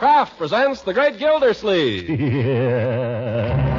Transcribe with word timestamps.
Kraft 0.00 0.38
presents 0.38 0.80
the 0.80 0.94
Great 0.94 1.18
Gildersleeve. 1.18 2.08
yeah. 2.08 3.66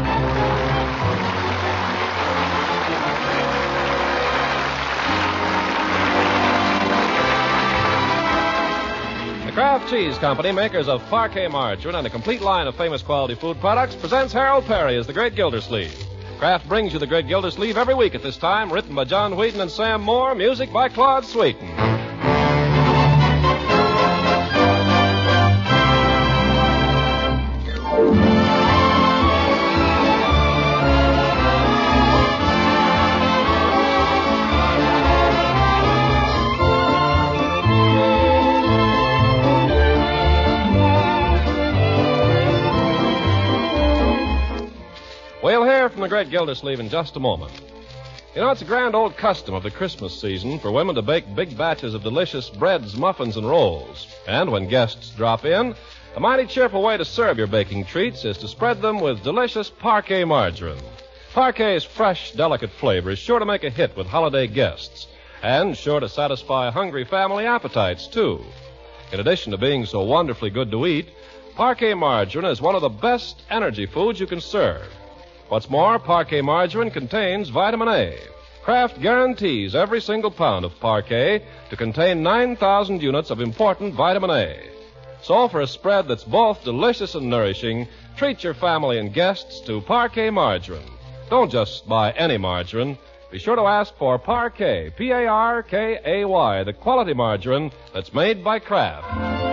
The 9.47 9.51
Kraft 9.51 9.89
Cheese 9.89 10.19
Company, 10.19 10.51
makers 10.51 10.87
of 10.87 11.01
Parkay 11.09 11.49
margarine 11.49 11.95
and 11.95 12.05
a 12.05 12.09
complete 12.11 12.41
line 12.41 12.67
of 12.67 12.75
famous 12.75 13.01
quality 13.01 13.33
food 13.33 13.59
products, 13.59 13.95
presents 13.95 14.31
Harold 14.31 14.65
Peary 14.65 14.97
as 14.97 15.07
the 15.07 15.13
Great 15.13 15.33
Gildersleeve. 15.33 15.91
Kraft 16.37 16.69
brings 16.69 16.93
you 16.93 16.99
the 16.99 17.07
Great 17.07 17.27
Gildersleeve 17.27 17.77
every 17.77 17.95
week 17.95 18.13
at 18.13 18.21
this 18.21 18.37
time, 18.37 18.71
written 18.71 18.93
by 18.93 19.05
John 19.05 19.35
Whedon 19.35 19.59
and 19.59 19.71
Sam 19.71 20.01
Moore, 20.01 20.35
music 20.35 20.71
by 20.71 20.87
Claude 20.87 21.25
Sweeten. 21.25 21.67
Great 46.11 46.29
Gildersleeve 46.29 46.81
in 46.81 46.89
just 46.89 47.15
a 47.15 47.21
moment. 47.21 47.53
You 48.35 48.41
know, 48.41 48.49
it's 48.49 48.61
a 48.61 48.65
grand 48.65 48.95
old 48.95 49.15
custom 49.15 49.55
of 49.55 49.63
the 49.63 49.71
Christmas 49.71 50.19
season 50.19 50.59
for 50.59 50.69
women 50.69 50.93
to 50.95 51.01
bake 51.01 51.35
big 51.37 51.57
batches 51.57 51.93
of 51.93 52.03
delicious 52.03 52.49
breads, 52.49 52.97
muffins, 52.97 53.37
and 53.37 53.47
rolls. 53.47 54.07
And 54.27 54.51
when 54.51 54.67
guests 54.67 55.11
drop 55.11 55.45
in, 55.45 55.73
a 56.17 56.19
mighty 56.19 56.47
cheerful 56.47 56.83
way 56.83 56.97
to 56.97 57.05
serve 57.05 57.37
your 57.37 57.47
baking 57.47 57.85
treats 57.85 58.25
is 58.25 58.37
to 58.39 58.49
spread 58.49 58.81
them 58.81 58.99
with 58.99 59.23
delicious 59.23 59.69
Parkay 59.69 60.27
margarine. 60.27 60.83
Parkay's 61.33 61.85
fresh, 61.85 62.33
delicate 62.33 62.71
flavor 62.71 63.11
is 63.11 63.17
sure 63.17 63.39
to 63.39 63.45
make 63.45 63.63
a 63.63 63.69
hit 63.69 63.95
with 63.95 64.07
holiday 64.07 64.47
guests, 64.47 65.07
and 65.41 65.77
sure 65.77 66.01
to 66.01 66.09
satisfy 66.09 66.69
hungry 66.71 67.05
family 67.05 67.45
appetites, 67.45 68.07
too. 68.07 68.43
In 69.13 69.21
addition 69.21 69.53
to 69.53 69.57
being 69.57 69.85
so 69.85 70.01
wonderfully 70.01 70.49
good 70.49 70.71
to 70.71 70.85
eat, 70.87 71.07
Parkay 71.55 71.97
margarine 71.97 72.51
is 72.51 72.59
one 72.59 72.75
of 72.75 72.81
the 72.81 72.89
best 72.89 73.43
energy 73.49 73.85
foods 73.85 74.19
you 74.19 74.27
can 74.27 74.41
serve. 74.41 74.89
What's 75.51 75.69
more, 75.69 75.99
Parkay 75.99 76.41
margarine 76.41 76.91
contains 76.91 77.49
vitamin 77.49 77.89
A. 77.89 78.17
Kraft 78.63 79.01
guarantees 79.01 79.75
every 79.75 79.99
single 79.99 80.31
pound 80.31 80.63
of 80.63 80.79
Parkay 80.79 81.43
to 81.69 81.75
contain 81.75 82.23
9,000 82.23 83.01
units 83.01 83.31
of 83.31 83.41
important 83.41 83.93
vitamin 83.93 84.29
A. 84.29 84.69
So 85.21 85.49
for 85.49 85.59
a 85.59 85.67
spread 85.67 86.07
that's 86.07 86.23
both 86.23 86.63
delicious 86.63 87.15
and 87.15 87.29
nourishing, 87.29 87.89
treat 88.15 88.45
your 88.45 88.53
family 88.53 88.97
and 88.97 89.13
guests 89.13 89.59
to 89.65 89.81
Parkay 89.81 90.31
margarine. 90.31 90.89
Don't 91.29 91.51
just 91.51 91.85
buy 91.85 92.11
any 92.11 92.37
margarine. 92.37 92.97
Be 93.29 93.37
sure 93.37 93.57
to 93.57 93.63
ask 93.63 93.93
for 93.97 94.17
Parkay, 94.17 94.95
P-A-R-K-A-Y, 94.95 96.63
the 96.63 96.71
quality 96.71 97.13
margarine 97.13 97.73
that's 97.93 98.13
made 98.13 98.41
by 98.41 98.57
Kraft. 98.57 99.50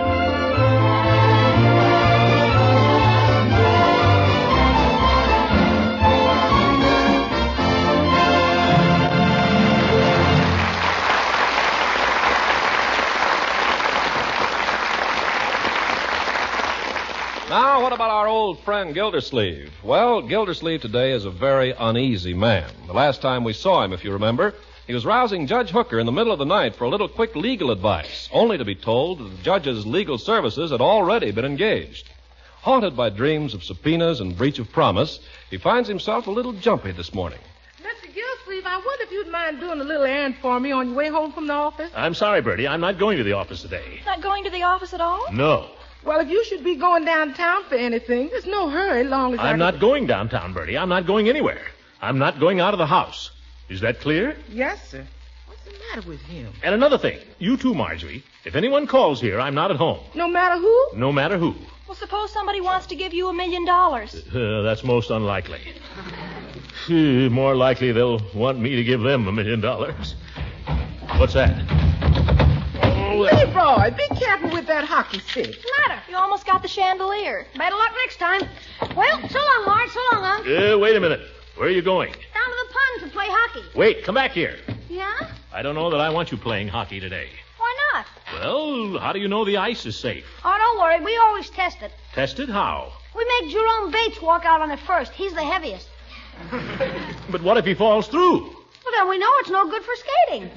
Now, 17.49 17.81
what 17.81 17.93
about 17.93 18.11
our 18.11 18.27
old 18.27 18.59
friend 18.59 18.93
Gildersleeve? 18.93 19.73
Well, 19.81 20.21
Gildersleeve 20.21 20.81
today 20.81 21.13
is 21.13 21.25
a 21.25 21.31
very 21.31 21.71
uneasy 21.71 22.35
man. 22.35 22.69
The 22.85 22.93
last 22.93 23.23
time 23.23 23.43
we 23.43 23.53
saw 23.53 23.83
him, 23.83 23.91
if 23.91 24.03
you 24.03 24.11
remember, 24.11 24.53
he 24.85 24.93
was 24.93 25.03
rousing 25.03 25.47
Judge 25.47 25.71
Hooker 25.71 25.97
in 25.97 26.05
the 26.05 26.11
middle 26.11 26.31
of 26.31 26.37
the 26.37 26.45
night 26.45 26.75
for 26.75 26.83
a 26.83 26.89
little 26.89 27.07
quick 27.07 27.35
legal 27.35 27.71
advice, 27.71 28.29
only 28.31 28.59
to 28.59 28.65
be 28.65 28.75
told 28.75 29.17
that 29.17 29.35
the 29.35 29.41
judge's 29.41 29.87
legal 29.87 30.19
services 30.19 30.69
had 30.69 30.79
already 30.79 31.31
been 31.31 31.43
engaged. 31.43 32.07
Haunted 32.61 32.95
by 32.95 33.09
dreams 33.09 33.55
of 33.55 33.63
subpoenas 33.63 34.19
and 34.19 34.37
breach 34.37 34.59
of 34.59 34.71
promise, 34.71 35.19
he 35.49 35.57
finds 35.57 35.89
himself 35.89 36.27
a 36.27 36.31
little 36.31 36.53
jumpy 36.53 36.91
this 36.91 37.15
morning. 37.15 37.39
Mr. 37.81 38.13
Gildersleeve, 38.13 38.67
I 38.67 38.75
wonder 38.75 39.03
if 39.05 39.11
you'd 39.11 39.27
mind 39.27 39.59
doing 39.59 39.81
a 39.81 39.83
little 39.83 40.03
errand 40.03 40.35
for 40.39 40.59
me 40.59 40.71
on 40.71 40.89
your 40.89 40.95
way 40.95 41.09
home 41.09 41.31
from 41.31 41.47
the 41.47 41.53
office. 41.53 41.91
I'm 41.95 42.13
sorry, 42.13 42.41
Birdie. 42.41 42.67
I'm 42.67 42.81
not 42.81 42.99
going 42.99 43.17
to 43.17 43.23
the 43.23 43.33
office 43.33 43.63
today. 43.63 44.01
Not 44.05 44.21
going 44.21 44.43
to 44.43 44.51
the 44.51 44.61
office 44.61 44.93
at 44.93 45.01
all? 45.01 45.25
No. 45.33 45.71
Well, 46.03 46.19
if 46.21 46.29
you 46.29 46.43
should 46.45 46.63
be 46.63 46.75
going 46.75 47.05
downtown 47.05 47.63
for 47.65 47.75
anything, 47.75 48.29
there's 48.29 48.45
no 48.45 48.69
hurry 48.69 49.03
long 49.03 49.33
as 49.33 49.39
I 49.39 49.43
I'm 49.43 49.53
can- 49.53 49.59
not 49.59 49.79
going 49.79 50.07
downtown, 50.07 50.53
Birdie. 50.53 50.77
I'm 50.77 50.89
not 50.89 51.05
going 51.05 51.27
anywhere. 51.29 51.61
I'm 52.01 52.17
not 52.17 52.39
going 52.39 52.59
out 52.59 52.73
of 52.73 52.77
the 52.77 52.85
house. 52.87 53.31
Is 53.67 53.81
that 53.81 53.99
clear? 53.99 54.35
Yes, 54.49 54.89
sir. 54.89 55.05
What's 55.47 55.63
the 55.65 55.71
matter 55.95 56.07
with 56.07 56.21
him? 56.21 56.51
And 56.63 56.73
another 56.73 56.97
thing, 56.97 57.19
you 57.37 57.57
too, 57.57 57.73
Marjorie. 57.73 58.23
If 58.45 58.55
anyone 58.55 58.87
calls 58.87 59.19
here, 59.19 59.39
I'm 59.39 59.53
not 59.53 59.69
at 59.71 59.77
home. 59.77 59.99
No 60.15 60.27
matter 60.27 60.57
who? 60.59 60.87
No 60.95 61.11
matter 61.11 61.37
who. 61.37 61.53
Well, 61.87 61.95
suppose 61.95 62.31
somebody 62.31 62.61
wants 62.61 62.85
to 62.87 62.95
give 62.95 63.13
you 63.13 63.27
a 63.29 63.33
million 63.33 63.65
dollars. 63.65 64.15
Uh, 64.33 64.61
that's 64.61 64.83
most 64.83 65.09
unlikely. 65.09 65.59
Uh, 66.87 66.93
More 67.29 67.55
likely 67.55 67.91
they'll 67.91 68.21
want 68.33 68.57
me 68.59 68.75
to 68.77 68.83
give 68.83 69.01
them 69.01 69.27
a 69.27 69.31
million 69.31 69.59
dollars. 69.59 70.15
What's 71.17 71.33
that? 71.33 71.53
Oh, 73.61 73.77
that- 73.77 73.91
Leroy, 73.91 73.97
be 74.09 74.15
careful 74.15 74.49
with 74.51 74.67
that 74.67 74.85
hockey 74.85 75.19
stick. 75.19 75.55
matter? 75.87 76.01
You 76.09 76.15
almost 76.17 76.45
got 76.45 76.61
the 76.61 76.67
chandelier. 76.67 77.45
Better 77.57 77.75
luck 77.75 77.91
next 78.03 78.17
time. 78.17 78.41
Well, 78.95 79.29
so 79.29 79.39
long, 79.39 79.65
Marge. 79.65 79.89
So 79.89 79.99
long, 80.13 80.23
Unc. 80.23 80.47
Uh, 80.47 80.77
wait 80.79 80.95
a 80.95 80.99
minute. 80.99 81.21
Where 81.57 81.67
are 81.67 81.71
you 81.71 81.81
going? 81.81 82.11
Down 82.11 82.19
to 82.45 82.67
the 82.67 82.73
pond 82.73 83.01
to 83.11 83.15
play 83.15 83.25
hockey. 83.27 83.77
Wait, 83.77 84.03
come 84.03 84.15
back 84.15 84.31
here. 84.31 84.55
Yeah? 84.89 85.13
I 85.53 85.61
don't 85.61 85.75
know 85.75 85.89
that 85.89 85.99
I 85.99 86.09
want 86.09 86.31
you 86.31 86.37
playing 86.37 86.69
hockey 86.69 86.99
today. 86.99 87.27
Why 87.57 87.75
not? 87.93 88.05
Well, 88.33 88.99
how 88.99 89.11
do 89.11 89.19
you 89.19 89.27
know 89.27 89.43
the 89.43 89.57
ice 89.57 89.85
is 89.85 89.97
safe? 89.97 90.25
Oh, 90.45 90.55
don't 90.57 90.79
worry. 90.79 91.01
We 91.03 91.17
always 91.17 91.49
test 91.49 91.81
it. 91.81 91.91
Tested 92.13 92.47
how? 92.49 92.93
We 93.15 93.25
make 93.41 93.51
Jerome 93.51 93.91
Bates 93.91 94.21
walk 94.21 94.45
out 94.45 94.61
on 94.61 94.71
it 94.71 94.79
first. 94.79 95.11
He's 95.11 95.33
the 95.33 95.43
heaviest. 95.43 95.89
But 97.29 97.43
what 97.43 97.57
if 97.57 97.65
he 97.65 97.73
falls 97.75 98.07
through? 98.07 98.39
Well, 98.41 98.93
then 98.95 99.09
we 99.09 99.19
know 99.19 99.29
it's 99.39 99.49
no 99.51 99.69
good 99.69 99.83
for 99.83 99.93
skating. 99.95 100.49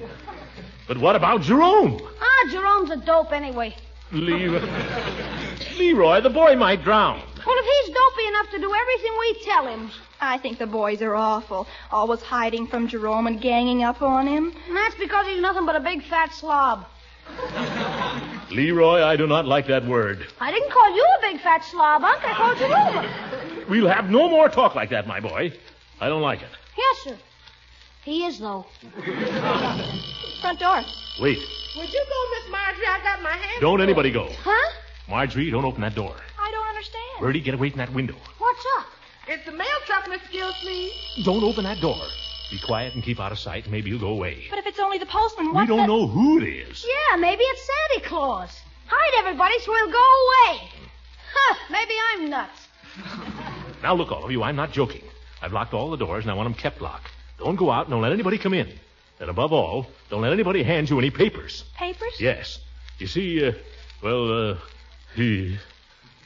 But 0.88 0.98
what 0.98 1.16
about 1.16 1.42
Jerome? 1.42 2.00
Ah, 2.20 2.50
Jerome's 2.50 2.90
a 2.90 2.96
dope 2.96 3.32
anyway. 3.32 3.74
Leroy, 4.12 4.60
Leroy 5.78 6.20
the 6.20 6.28
boy 6.30 6.54
might 6.56 6.82
drown. 6.84 7.18
Well, 7.46 7.56
if 7.58 7.86
he's 7.86 7.94
dopey 7.94 8.28
enough 8.28 8.50
to 8.50 8.58
do 8.58 8.72
everything 8.74 9.12
we 9.18 9.42
tell 9.44 9.66
him, 9.66 9.90
I 10.20 10.38
think 10.38 10.58
the 10.58 10.66
boys 10.66 11.00
are 11.02 11.14
awful. 11.14 11.66
Always 11.90 12.20
hiding 12.20 12.66
from 12.66 12.88
Jerome 12.88 13.26
and 13.26 13.40
ganging 13.40 13.82
up 13.82 14.02
on 14.02 14.26
him. 14.26 14.52
and 14.68 14.76
that's 14.76 14.94
because 14.96 15.26
he's 15.26 15.40
nothing 15.40 15.64
but 15.66 15.76
a 15.76 15.80
big 15.80 16.04
fat 16.04 16.32
slob. 16.34 16.84
Leroy, 18.50 19.02
I 19.02 19.16
do 19.16 19.26
not 19.26 19.46
like 19.46 19.66
that 19.68 19.86
word. 19.86 20.26
I 20.40 20.50
didn't 20.52 20.70
call 20.70 20.94
you 20.94 21.06
a 21.18 21.20
big 21.32 21.40
fat 21.40 21.64
slob, 21.64 22.04
Unc. 22.04 22.22
I 22.24 22.32
called 22.34 22.58
Jerome. 22.58 23.04
it. 23.60 23.68
We'll 23.68 23.88
have 23.88 24.10
no 24.10 24.28
more 24.28 24.48
talk 24.48 24.74
like 24.74 24.90
that, 24.90 25.06
my 25.06 25.20
boy. 25.20 25.52
I 26.00 26.08
don't 26.08 26.22
like 26.22 26.42
it. 26.42 26.48
Yes, 26.76 26.96
sir. 27.04 27.16
He 28.04 28.24
is, 28.26 28.38
though. 28.38 28.66
Front 30.40 30.58
door. 30.58 30.82
Wait. 31.20 31.38
Would 31.76 31.92
you 31.92 32.04
go, 32.08 32.30
Miss 32.40 32.50
Marjorie? 32.50 32.86
I 32.86 33.00
got 33.02 33.22
my 33.22 33.30
hands. 33.30 33.60
Don't 33.60 33.78
full. 33.78 33.82
anybody 33.82 34.10
go. 34.10 34.28
Huh? 34.42 34.72
Marjorie, 35.08 35.50
don't 35.50 35.64
open 35.64 35.80
that 35.82 35.94
door. 35.94 36.14
I 36.38 36.50
don't 36.50 36.66
understand. 36.68 37.20
Birdie, 37.20 37.40
get 37.40 37.54
away 37.54 37.70
from 37.70 37.78
that 37.78 37.92
window. 37.92 38.16
What's 38.38 38.64
up? 38.78 38.86
It's 39.28 39.44
the 39.46 39.52
mail 39.52 39.66
truck, 39.86 40.08
Miss 40.08 40.20
Gillsleeve. 40.32 41.24
Don't 41.24 41.44
open 41.44 41.64
that 41.64 41.80
door. 41.80 42.00
Be 42.50 42.58
quiet 42.58 42.94
and 42.94 43.02
keep 43.04 43.20
out 43.20 43.32
of 43.32 43.38
sight, 43.38 43.64
and 43.64 43.72
maybe 43.72 43.88
you'll 43.90 44.00
go 44.00 44.08
away. 44.08 44.44
But 44.50 44.58
if 44.58 44.66
it's 44.66 44.80
only 44.80 44.98
the 44.98 45.06
postman, 45.06 45.54
We 45.54 45.64
don't 45.66 45.78
the... 45.78 45.86
know 45.86 46.06
who 46.08 46.38
it 46.40 46.44
is. 46.48 46.84
Yeah, 46.86 47.16
maybe 47.16 47.42
it's 47.42 47.62
Santa 47.62 48.08
Claus. 48.08 48.60
Hide 48.86 49.20
everybody 49.20 49.58
so 49.60 49.72
he'll 49.74 49.92
go 49.92 50.52
away. 50.52 50.68
Huh, 51.34 51.56
maybe 51.70 51.94
I'm 52.12 52.28
nuts. 52.30 52.68
Now, 53.82 53.94
look, 53.94 54.10
all 54.12 54.24
of 54.24 54.30
you, 54.30 54.42
I'm 54.42 54.56
not 54.56 54.72
joking. 54.72 55.02
I've 55.40 55.52
locked 55.52 55.72
all 55.72 55.90
the 55.90 55.96
doors, 55.96 56.24
and 56.24 56.30
I 56.30 56.34
want 56.34 56.46
them 56.46 56.54
kept 56.54 56.82
locked. 56.82 57.08
Don't 57.42 57.56
go 57.56 57.70
out, 57.70 57.86
and 57.86 57.90
don't 57.90 58.02
let 58.02 58.12
anybody 58.12 58.38
come 58.38 58.54
in. 58.54 58.68
And 59.18 59.28
above 59.28 59.52
all, 59.52 59.86
don't 60.10 60.22
let 60.22 60.32
anybody 60.32 60.62
hand 60.62 60.88
you 60.88 60.98
any 60.98 61.10
papers. 61.10 61.64
Papers? 61.76 62.20
Yes. 62.20 62.60
You 62.98 63.06
see, 63.06 63.44
uh, 63.44 63.52
well, 64.02 64.50
uh, 64.50 64.58
he, 65.16 65.58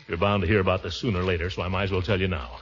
you're 0.08 0.18
bound 0.18 0.42
to 0.42 0.46
hear 0.46 0.60
about 0.60 0.82
this 0.82 0.94
sooner 0.94 1.20
or 1.20 1.24
later, 1.24 1.48
so 1.48 1.62
I 1.62 1.68
might 1.68 1.84
as 1.84 1.90
well 1.90 2.02
tell 2.02 2.20
you 2.20 2.28
now. 2.28 2.58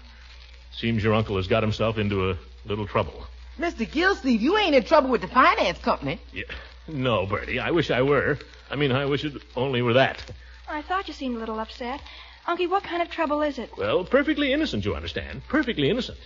Seems 0.72 1.02
your 1.02 1.14
uncle 1.14 1.36
has 1.36 1.48
got 1.48 1.62
himself 1.62 1.98
into 1.98 2.30
a 2.30 2.38
little 2.64 2.86
trouble. 2.86 3.26
Mr. 3.58 3.88
Gillsleeve, 3.88 4.40
you 4.40 4.56
ain't 4.56 4.74
in 4.74 4.84
trouble 4.84 5.10
with 5.10 5.20
the 5.20 5.28
finance 5.28 5.78
company. 5.78 6.20
Yeah. 6.32 6.44
No, 6.86 7.26
Birdie, 7.26 7.58
I 7.58 7.70
wish 7.70 7.90
I 7.90 8.02
were. 8.02 8.38
I 8.70 8.76
mean, 8.76 8.92
I 8.92 9.06
wish 9.06 9.24
it 9.24 9.34
only 9.56 9.82
were 9.82 9.94
that. 9.94 10.22
I 10.68 10.82
thought 10.82 11.08
you 11.08 11.14
seemed 11.14 11.36
a 11.36 11.38
little 11.38 11.58
upset. 11.58 12.00
Unky, 12.46 12.68
what 12.68 12.82
kind 12.82 13.02
of 13.02 13.10
trouble 13.10 13.42
is 13.42 13.58
it? 13.58 13.70
Well, 13.76 14.04
perfectly 14.04 14.52
innocent, 14.52 14.84
you 14.84 14.94
understand. 14.94 15.42
Perfectly 15.48 15.90
innocent. 15.90 16.18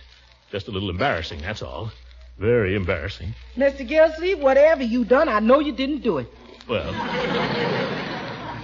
Just 0.51 0.67
a 0.67 0.71
little 0.71 0.89
embarrassing, 0.89 1.41
that's 1.41 1.61
all. 1.61 1.91
Very 2.39 2.73
embarrassing. 2.75 3.35
Mr. 3.57 3.85
Gilsey, 3.85 4.33
whatever 4.33 4.81
you 4.81 5.03
done, 5.03 5.27
I 5.27 5.39
know 5.39 5.59
you 5.59 5.73
didn't 5.73 6.03
do 6.03 6.19
it. 6.19 6.33
Well, 6.69 6.93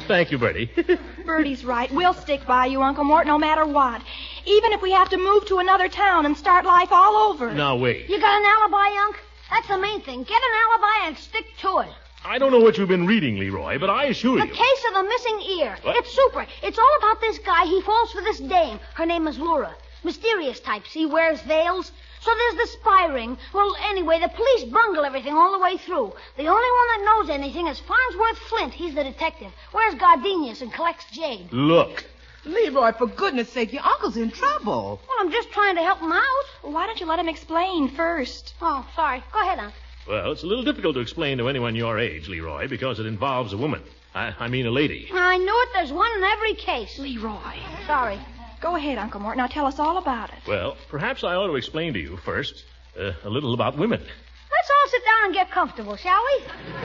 thank 0.08 0.32
you, 0.32 0.38
Birdie. 0.38 0.72
Birdie's 1.26 1.66
right. 1.66 1.92
We'll 1.92 2.14
stick 2.14 2.46
by 2.46 2.68
you, 2.68 2.82
Uncle 2.82 3.04
Mort, 3.04 3.28
no 3.28 3.38
matter 3.38 3.66
what. 3.66 4.02
Even 4.46 4.72
if 4.72 4.82
we 4.82 4.92
have 4.92 5.10
to 5.10 5.18
move 5.18 5.46
to 5.48 5.58
another 5.58 5.90
town 5.90 6.26
and 6.26 6.38
start 6.38 6.66
life 6.66 6.90
all 6.92 7.16
over. 7.34 7.54
now, 7.54 7.76
wait. 7.76 8.10
You 8.10 8.18
got 8.20 8.40
an 8.40 8.46
alibi, 8.46 8.98
Unc? 9.08 9.18
That's 9.52 9.68
the 9.68 9.78
main 9.78 10.02
thing. 10.02 10.24
Get 10.24 10.42
an 10.42 10.52
alibi 10.72 11.08
and 11.08 11.18
stick 11.18 11.46
to 11.62 11.80
it. 11.80 11.90
I 12.24 12.38
don't 12.40 12.52
know 12.52 12.60
what 12.60 12.78
you've 12.78 12.88
been 12.90 13.06
reading, 13.06 13.38
Leroy, 13.40 13.78
but 13.78 13.90
I 13.90 14.06
assure 14.06 14.38
The 14.38 14.46
you. 14.46 14.52
The 14.52 14.56
case 14.58 14.86
of 14.88 14.94
the 14.94 15.04
missing 15.04 15.42
ear. 15.60 15.78
What? 15.82 15.98
It's 15.98 16.12
super. 16.12 16.46
It's 16.64 16.80
all 16.80 16.96
about 17.00 17.20
this 17.22 17.40
guy. 17.40 17.66
He 17.66 17.82
falls 17.82 18.12
for 18.14 18.22
this 18.22 18.40
dame. 18.40 18.80
Her 18.94 19.06
name 19.06 19.28
is 19.28 19.38
Laura. 19.38 19.76
Mysterious 20.04 20.60
type. 20.60 20.88
See, 20.88 21.06
wears 21.06 21.42
veils. 21.42 21.92
So 22.26 22.32
there's 22.34 22.68
the 22.68 22.78
spy 22.80 23.06
ring. 23.06 23.38
Well, 23.54 23.76
anyway, 23.88 24.20
the 24.20 24.30
police 24.30 24.64
bungle 24.64 25.06
everything 25.06 25.36
all 25.36 25.52
the 25.52 25.60
way 25.60 25.78
through. 25.78 26.12
The 26.38 26.48
only 26.48 26.72
one 26.80 26.88
that 26.90 27.06
knows 27.06 27.30
anything 27.30 27.68
is 27.68 27.80
Farnsworth 27.80 28.40
Flint. 28.50 28.74
He's 28.74 28.96
the 28.96 29.04
detective. 29.04 29.52
Where's 29.72 29.94
gardenias 29.94 30.64
and 30.64 30.74
collects 30.74 31.06
jade. 31.12 31.54
Look. 31.54 32.04
Leroy, 32.44 32.94
for 32.94 33.06
goodness 33.06 33.52
sake, 33.52 33.74
your 33.74 33.86
uncle's 33.86 34.18
in 34.18 34.32
trouble. 34.32 35.00
Well, 35.08 35.18
I'm 35.20 35.32
just 35.32 35.52
trying 35.52 35.76
to 35.76 35.84
help 35.84 36.00
him 36.00 36.12
out. 36.12 36.46
Why 36.64 36.88
don't 36.88 37.00
you 37.00 37.06
let 37.06 37.20
him 37.20 37.30
explain 37.30 37.90
first? 37.90 38.56
Oh, 38.60 38.88
sorry. 38.96 39.24
Go 39.32 39.42
ahead, 39.42 39.60
Unc. 39.60 39.74
Well, 40.08 40.32
it's 40.32 40.44
a 40.44 40.48
little 40.48 40.64
difficult 40.64 40.96
to 40.96 41.02
explain 41.02 41.38
to 41.38 41.48
anyone 41.48 41.76
your 41.76 42.00
age, 42.00 42.28
Leroy, 42.28 42.68
because 42.68 43.00
it 43.00 43.06
involves 43.06 43.54
a 43.54 43.58
woman. 43.58 43.82
I, 44.16 44.34
I 44.40 44.48
mean, 44.48 44.66
a 44.66 44.72
lady. 44.72 45.10
I 45.14 45.38
knew 45.38 45.64
it. 45.64 45.70
There's 45.74 45.92
one 45.92 46.12
in 46.18 46.24
every 46.24 46.56
case. 46.56 46.98
Leroy. 46.98 47.58
Sorry. 47.86 48.20
Go 48.62 48.76
ahead, 48.76 48.98
Uncle 48.98 49.20
Mort. 49.20 49.38
Now 49.38 49.48
tell 49.48 49.66
us 49.66 49.80
all 49.80 49.98
about 49.98 50.30
it. 50.30 50.40
Well, 50.48 50.78
perhaps 50.90 51.24
I 51.24 51.36
ought 51.36 51.48
to 51.48 51.56
explain 51.56 51.94
to 51.94 52.00
you 52.00 52.18
first 52.18 52.64
uh, 53.00 53.12
a 53.24 53.30
little 53.30 53.54
about 53.54 53.78
women. 53.78 54.00
Let's 54.02 54.70
all 54.70 54.90
sit 54.90 55.02
down 55.04 55.26
and 55.26 55.34
get 55.34 55.52
comfortable, 55.52 55.96
shall 55.96 56.22
we? 56.24 56.46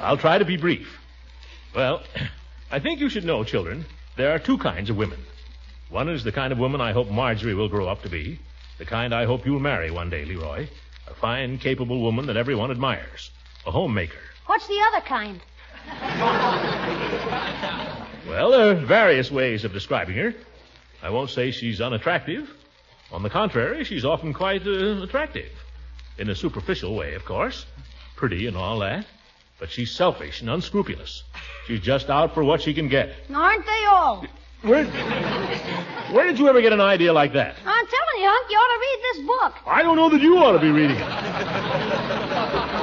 I'll 0.00 0.16
try 0.16 0.38
to 0.38 0.44
be 0.44 0.56
brief. 0.56 0.98
Well, 1.74 2.02
I 2.70 2.80
think 2.80 3.00
you 3.00 3.08
should 3.08 3.24
know, 3.24 3.44
children, 3.44 3.84
there 4.16 4.34
are 4.34 4.38
two 4.38 4.58
kinds 4.58 4.90
of 4.90 4.96
women. 4.96 5.18
One 5.90 6.08
is 6.08 6.22
the 6.22 6.32
kind 6.32 6.52
of 6.52 6.58
woman 6.58 6.80
I 6.80 6.92
hope 6.92 7.08
Marjorie 7.08 7.54
will 7.54 7.68
grow 7.68 7.88
up 7.88 8.02
to 8.02 8.10
be, 8.10 8.38
the 8.78 8.84
kind 8.84 9.14
I 9.14 9.24
hope 9.24 9.46
you'll 9.46 9.58
marry 9.58 9.90
one 9.90 10.10
day, 10.10 10.24
Leroy. 10.24 10.68
A 11.08 11.14
fine, 11.14 11.58
capable 11.58 12.02
woman 12.02 12.26
that 12.26 12.36
everyone 12.36 12.70
admires. 12.70 13.30
A 13.66 13.70
homemaker. 13.70 14.18
What's 14.46 14.68
the 14.68 14.80
other 14.80 15.00
kind? 15.00 15.40
Well, 18.28 18.50
there 18.50 18.70
are 18.70 18.74
various 18.74 19.30
ways 19.30 19.64
of 19.64 19.72
describing 19.72 20.16
her. 20.16 20.34
I 21.02 21.08
won't 21.08 21.30
say 21.30 21.50
she's 21.50 21.80
unattractive. 21.80 22.48
On 23.10 23.22
the 23.22 23.30
contrary, 23.30 23.84
she's 23.84 24.04
often 24.04 24.34
quite 24.34 24.66
uh, 24.66 25.02
attractive. 25.02 25.50
In 26.18 26.28
a 26.28 26.34
superficial 26.34 26.94
way, 26.94 27.14
of 27.14 27.24
course. 27.24 27.64
Pretty 28.16 28.46
and 28.46 28.54
all 28.56 28.80
that. 28.80 29.06
But 29.58 29.70
she's 29.70 29.90
selfish 29.90 30.42
and 30.42 30.50
unscrupulous. 30.50 31.22
She's 31.66 31.80
just 31.80 32.10
out 32.10 32.34
for 32.34 32.44
what 32.44 32.60
she 32.60 32.74
can 32.74 32.88
get. 32.88 33.14
Aren't 33.34 33.64
they 33.64 33.84
all? 33.88 34.26
Where, 34.60 34.84
where 34.84 36.26
did 36.26 36.38
you 36.38 36.48
ever 36.48 36.60
get 36.60 36.72
an 36.72 36.80
idea 36.80 37.12
like 37.12 37.32
that? 37.32 37.56
I'm 37.64 37.86
telling 37.86 38.22
you, 38.22 38.28
Unc, 38.28 38.50
you 38.50 38.58
ought 38.58 38.74
to 38.74 38.80
read 38.80 39.00
this 39.14 39.26
book. 39.26 39.54
I 39.66 39.82
don't 39.82 39.96
know 39.96 40.10
that 40.10 40.20
you 40.20 40.36
ought 40.38 40.52
to 40.52 40.58
be 40.58 40.70
reading 40.70 40.96
it. 40.96 42.77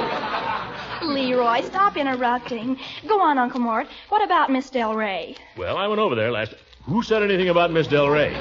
Leroy, 1.06 1.62
stop 1.62 1.96
interrupting. 1.96 2.78
Go 3.06 3.20
on, 3.20 3.38
Uncle 3.38 3.60
Mort. 3.60 3.86
What 4.08 4.22
about 4.22 4.50
Miss 4.50 4.70
Del 4.70 4.94
Rey? 4.94 5.36
Well, 5.56 5.76
I 5.76 5.86
went 5.86 6.00
over 6.00 6.14
there 6.14 6.30
last. 6.30 6.54
Who 6.84 7.02
said 7.02 7.22
anything 7.22 7.48
about 7.48 7.70
Miss 7.72 7.86
Del 7.86 8.08
Rey? 8.08 8.34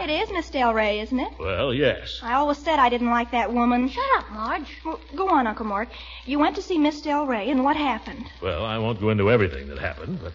It 0.00 0.10
is 0.10 0.30
Miss 0.30 0.48
Del 0.50 0.72
Rey, 0.72 1.00
isn't 1.00 1.18
it? 1.18 1.32
Well, 1.38 1.74
yes. 1.74 2.20
I 2.22 2.34
always 2.34 2.58
said 2.58 2.78
I 2.78 2.88
didn't 2.88 3.10
like 3.10 3.32
that 3.32 3.52
woman. 3.52 3.88
Shut 3.88 4.04
up, 4.16 4.30
Marge. 4.30 4.68
Well, 4.84 5.00
go 5.14 5.28
on, 5.28 5.46
Uncle 5.46 5.66
Mort. 5.66 5.88
You 6.24 6.38
went 6.38 6.56
to 6.56 6.62
see 6.62 6.78
Miss 6.78 7.00
Del 7.02 7.26
Rey, 7.26 7.50
and 7.50 7.62
what 7.64 7.76
happened? 7.76 8.24
Well, 8.40 8.64
I 8.64 8.78
won't 8.78 9.00
go 9.00 9.10
into 9.10 9.30
everything 9.30 9.68
that 9.68 9.78
happened, 9.78 10.20
but 10.22 10.32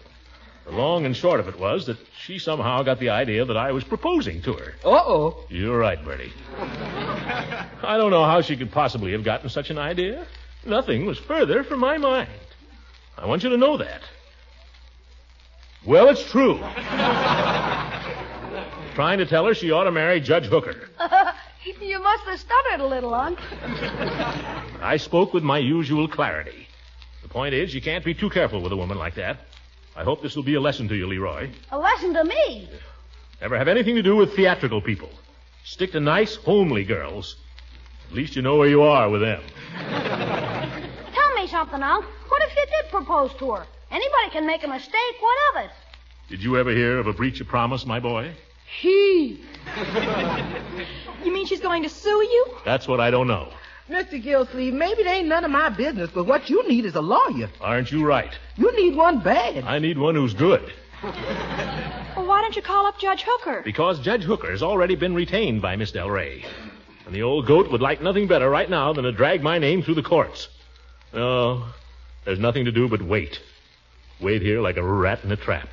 the 0.65 0.71
long 0.71 1.06
and 1.06 1.15
short 1.15 1.39
of 1.39 1.47
it 1.47 1.57
was 1.59 1.85
that 1.88 1.97
she 2.21 2.39
somehow 2.39 2.83
got 2.83 3.00
the 3.00 3.09
idea 3.09 3.45
that 3.45 3.57
I 3.57 3.71
was 3.71 3.83
proposing 3.83 4.41
to 4.44 4.53
her. 4.53 4.75
Uh-oh. 4.85 5.45
You're 5.50 5.77
right, 5.77 6.03
Birdie. 6.03 6.31
I 6.59 7.95
don't 7.97 8.12
know 8.12 8.24
how 8.25 8.41
she 8.41 8.56
could 8.57 8.71
possibly 8.71 9.12
have 9.13 9.24
gotten 9.24 9.50
such 9.50 9.69
an 9.69 9.77
idea. 9.77 10.25
Nothing 10.65 11.06
was 11.06 11.18
further 11.18 11.63
from 11.63 11.80
my 11.80 11.98
mind. 11.98 12.30
I 13.18 13.25
want 13.25 13.44
you 13.44 13.50
to 13.50 13.57
know 13.57 13.77
that. 13.77 14.01
Well, 15.86 16.10
it's 16.10 16.24
true. 16.31 16.57
Trying 18.95 19.18
to 19.18 19.25
tell 19.25 19.45
her 19.45 19.54
she 19.54 19.71
ought 19.71 19.83
to 19.86 19.92
marry 19.92 20.21
Judge 20.21 20.45
Hooker. 20.45 20.89
you 21.81 22.01
must 22.01 22.24
have 22.24 22.39
stuttered 22.39 22.80
a 22.80 22.88
little, 22.88 23.13
Unc. 23.13 23.39
I 24.81 24.98
spoke 24.98 25.33
with 25.33 25.44
my 25.44 25.57
usual 25.57 26.07
clarity. 26.07 26.68
The 27.21 27.27
point 27.27 27.54
is, 27.54 27.74
you 27.74 27.81
can't 27.81 28.06
be 28.06 28.13
too 28.13 28.30
careful 28.30 28.62
with 28.62 28.71
a 28.71 28.77
woman 28.77 28.98
like 28.98 29.16
that. 29.16 29.40
I 29.95 30.04
hope 30.04 30.21
this 30.21 30.35
will 30.35 30.44
be 30.44 30.56
a 30.56 30.61
lesson 30.61 30.87
to 30.87 30.95
you, 30.95 31.07
Leroy. 31.07 31.49
A 31.71 31.78
lesson 31.78 32.14
to 32.14 32.23
me. 32.23 32.69
Never 33.42 33.57
have 33.57 33.68
anything 33.68 33.95
to 33.95 34.02
do 34.02 34.16
with 34.16 34.35
theatrical 34.35 34.81
people. 34.81 35.09
Stick 35.66 35.92
to 35.92 35.99
nice, 35.99 36.35
homely 36.35 36.83
girls. 36.83 37.35
At 38.09 38.16
least 38.16 38.35
you 38.35 38.42
know 38.42 38.57
where 38.57 38.69
you 38.69 38.83
are 38.83 39.09
with 39.09 39.21
them. 39.21 39.42
Tell 41.63 41.79
me 41.79 41.83
something, 41.83 41.83
Unc. 41.83 42.05
What 42.29 42.41
if 42.43 42.55
you 42.55 42.65
did 42.65 42.91
propose 42.91 43.33
to 43.35 43.51
her? 43.51 43.65
Anybody 43.91 44.29
can 44.31 44.45
make 44.45 44.63
a 44.63 44.67
mistake. 44.67 45.15
What 45.19 45.37
of 45.55 45.65
it? 45.65 45.71
Did 46.29 46.43
you 46.43 46.57
ever 46.57 46.71
hear 46.71 46.97
of 46.97 47.07
a 47.07 47.13
breach 47.13 47.39
of 47.41 47.47
promise, 47.47 47.85
my 47.85 47.99
boy? 47.99 48.33
He. 48.81 49.41
You 51.23 51.33
mean 51.33 51.45
she's 51.45 51.61
going 51.61 51.83
to 51.83 51.89
sue 51.89 52.09
you? 52.09 52.47
That's 52.65 52.85
what 52.85 52.99
I 52.99 53.09
don't 53.09 53.27
know. 53.29 53.47
Mr. 53.89 54.21
Gillsleeve, 54.21 54.73
maybe 54.73 55.03
it 55.03 55.07
ain't 55.07 55.29
none 55.29 55.45
of 55.45 55.51
my 55.51 55.69
business, 55.69 56.09
but 56.13 56.25
what 56.25 56.49
you 56.49 56.67
need 56.67 56.83
is 56.83 56.95
a 56.95 57.01
lawyer. 57.01 57.49
Aren't 57.61 57.93
you 57.93 58.05
right? 58.05 58.37
You 58.57 58.75
need 58.75 58.97
one 58.97 59.19
bad. 59.21 59.63
I 59.63 59.79
need 59.79 59.97
one 59.97 60.15
who's 60.15 60.33
good. 60.33 60.73
Well, 61.01 62.25
why 62.27 62.41
don't 62.41 62.57
you 62.57 62.61
call 62.61 62.87
up 62.87 62.99
Judge 62.99 63.23
Hooker? 63.25 63.61
Because 63.63 64.01
Judge 64.01 64.23
Hooker 64.23 64.51
has 64.51 64.61
already 64.61 64.95
been 64.95 65.15
retained 65.15 65.61
by 65.61 65.77
Miss 65.77 65.93
Del 65.93 66.09
Rey. 66.09 66.43
And 67.05 67.15
the 67.15 67.23
old 67.23 67.45
goat 67.45 67.71
would 67.71 67.81
like 67.81 68.01
nothing 68.01 68.27
better 68.27 68.49
right 68.49 68.69
now 68.69 68.91
than 68.91 69.05
to 69.05 69.13
drag 69.13 69.41
my 69.41 69.59
name 69.59 69.81
through 69.81 69.95
the 69.95 70.03
courts. 70.03 70.49
No, 71.13 71.65
there's 72.25 72.39
nothing 72.39 72.65
to 72.65 72.71
do 72.71 72.87
but 72.87 73.01
wait. 73.01 73.39
Wait 74.19 74.41
here 74.41 74.61
like 74.61 74.77
a 74.77 74.83
rat 74.83 75.23
in 75.23 75.31
a 75.31 75.35
trap. 75.35 75.69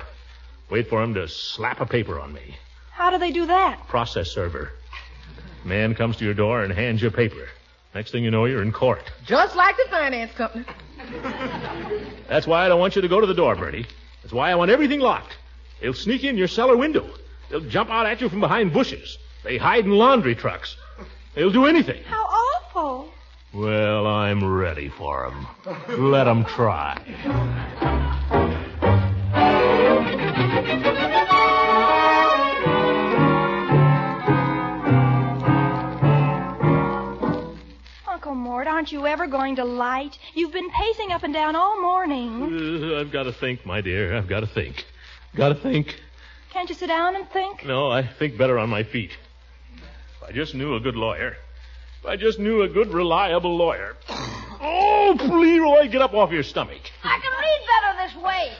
Wait 0.69 0.87
for 0.87 1.01
him 1.01 1.13
to 1.15 1.27
slap 1.27 1.81
a 1.81 1.85
paper 1.85 2.19
on 2.19 2.31
me. 2.31 2.55
How 2.91 3.09
do 3.09 3.17
they 3.17 3.31
do 3.31 3.47
that? 3.47 3.87
Process 3.87 4.29
server. 4.29 4.71
Man 5.65 5.95
comes 5.95 6.17
to 6.17 6.25
your 6.25 6.33
door 6.33 6.63
and 6.63 6.71
hands 6.73 7.01
you 7.01 7.07
a 7.07 7.11
paper. 7.11 7.47
Next 7.93 8.11
thing 8.11 8.23
you 8.23 8.31
know, 8.31 8.45
you're 8.45 8.61
in 8.61 8.71
court. 8.71 9.03
Just 9.25 9.55
like 9.55 9.75
the 9.77 9.87
finance 9.89 10.31
company. 10.33 10.65
That's 12.29 12.47
why 12.47 12.65
I 12.65 12.69
don't 12.69 12.79
want 12.79 12.95
you 12.95 13.01
to 13.01 13.07
go 13.07 13.19
to 13.19 13.27
the 13.27 13.33
door, 13.33 13.55
Birdie. 13.55 13.85
That's 14.21 14.33
why 14.33 14.51
I 14.51 14.55
want 14.55 14.71
everything 14.71 14.99
locked. 14.99 15.37
They'll 15.81 15.93
sneak 15.93 16.23
in 16.23 16.37
your 16.37 16.47
cellar 16.47 16.77
window. 16.77 17.09
They'll 17.49 17.67
jump 17.67 17.89
out 17.89 18.05
at 18.05 18.21
you 18.21 18.29
from 18.29 18.39
behind 18.39 18.71
bushes. 18.71 19.17
They 19.43 19.57
hide 19.57 19.85
in 19.85 19.91
laundry 19.91 20.35
trucks. 20.35 20.77
They'll 21.35 21.51
do 21.51 21.65
anything. 21.65 22.03
How 22.03 22.23
awful. 22.23 23.11
Well, 23.53 24.07
I'm 24.07 24.43
ready 24.43 24.87
for 24.87 25.25
'em. 25.25 25.47
Let 26.11 26.27
'em 26.27 26.45
try. 26.45 26.97
Uncle 38.07 38.35
Mort, 38.35 38.67
aren't 38.67 38.91
you 38.91 39.07
ever 39.07 39.27
going 39.27 39.55
to 39.55 39.65
light? 39.65 40.17
You've 40.33 40.51
been 40.51 40.69
pacing 40.69 41.11
up 41.11 41.23
and 41.23 41.33
down 41.33 41.55
all 41.55 41.81
morning. 41.81 42.91
Uh, 42.93 42.99
I've 42.99 43.11
got 43.11 43.23
to 43.23 43.31
think, 43.33 43.65
my 43.65 43.81
dear. 43.81 44.15
I've 44.15 44.27
got 44.27 44.41
to 44.41 44.47
think. 44.47 44.85
Got 45.35 45.49
to 45.49 45.55
think. 45.55 45.99
Can't 46.51 46.69
you 46.69 46.75
sit 46.75 46.87
down 46.87 47.15
and 47.15 47.27
think? 47.29 47.65
No, 47.65 47.89
I 47.89 48.05
think 48.05 48.37
better 48.37 48.59
on 48.59 48.69
my 48.69 48.83
feet. 48.83 49.11
If 49.77 50.29
I 50.29 50.31
just 50.31 50.53
knew 50.53 50.75
a 50.75 50.79
good 50.79 50.95
lawyer. 50.95 51.37
If 52.01 52.07
I 52.07 52.15
just 52.15 52.39
knew 52.39 52.63
a 52.63 52.67
good, 52.67 52.91
reliable 52.91 53.55
lawyer. 53.55 53.95
Oh, 54.59 55.15
Leroy, 55.19 55.87
get 55.87 56.01
up 56.01 56.15
off 56.15 56.31
your 56.31 56.41
stomach. 56.41 56.81
I 57.03 57.19
can 57.19 57.31
read 57.31 57.61
better 57.67 58.09
this 58.09 58.23
way. 58.23 58.53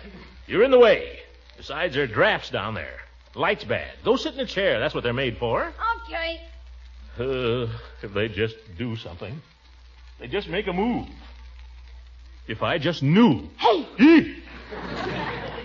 You're 0.45 0.63
in 0.63 0.69
the 0.69 0.77
way. 0.77 1.21
Besides, 1.57 1.95
there 1.95 2.03
are 2.03 2.07
drafts 2.07 2.51
down 2.51 2.75
there. 2.75 2.99
Light's 3.33 3.63
bad. 3.63 3.93
Go 4.03 4.15
sit 4.15 4.35
in 4.35 4.41
a 4.41 4.45
chair. 4.45 4.79
That's 4.79 4.93
what 4.93 5.03
they're 5.03 5.11
made 5.11 5.37
for. 5.37 5.73
Okay. 6.05 6.41
Uh, 7.17 7.67
if 8.03 8.13
they 8.13 8.27
just 8.27 8.57
do 8.77 8.95
something. 8.95 9.41
They 10.19 10.27
just 10.27 10.47
make 10.47 10.67
a 10.67 10.73
move. 10.73 11.07
If 12.47 12.61
I 12.61 12.77
just 12.77 13.01
knew. 13.01 13.49
Hey, 13.57 13.87
Eek! 13.97 14.43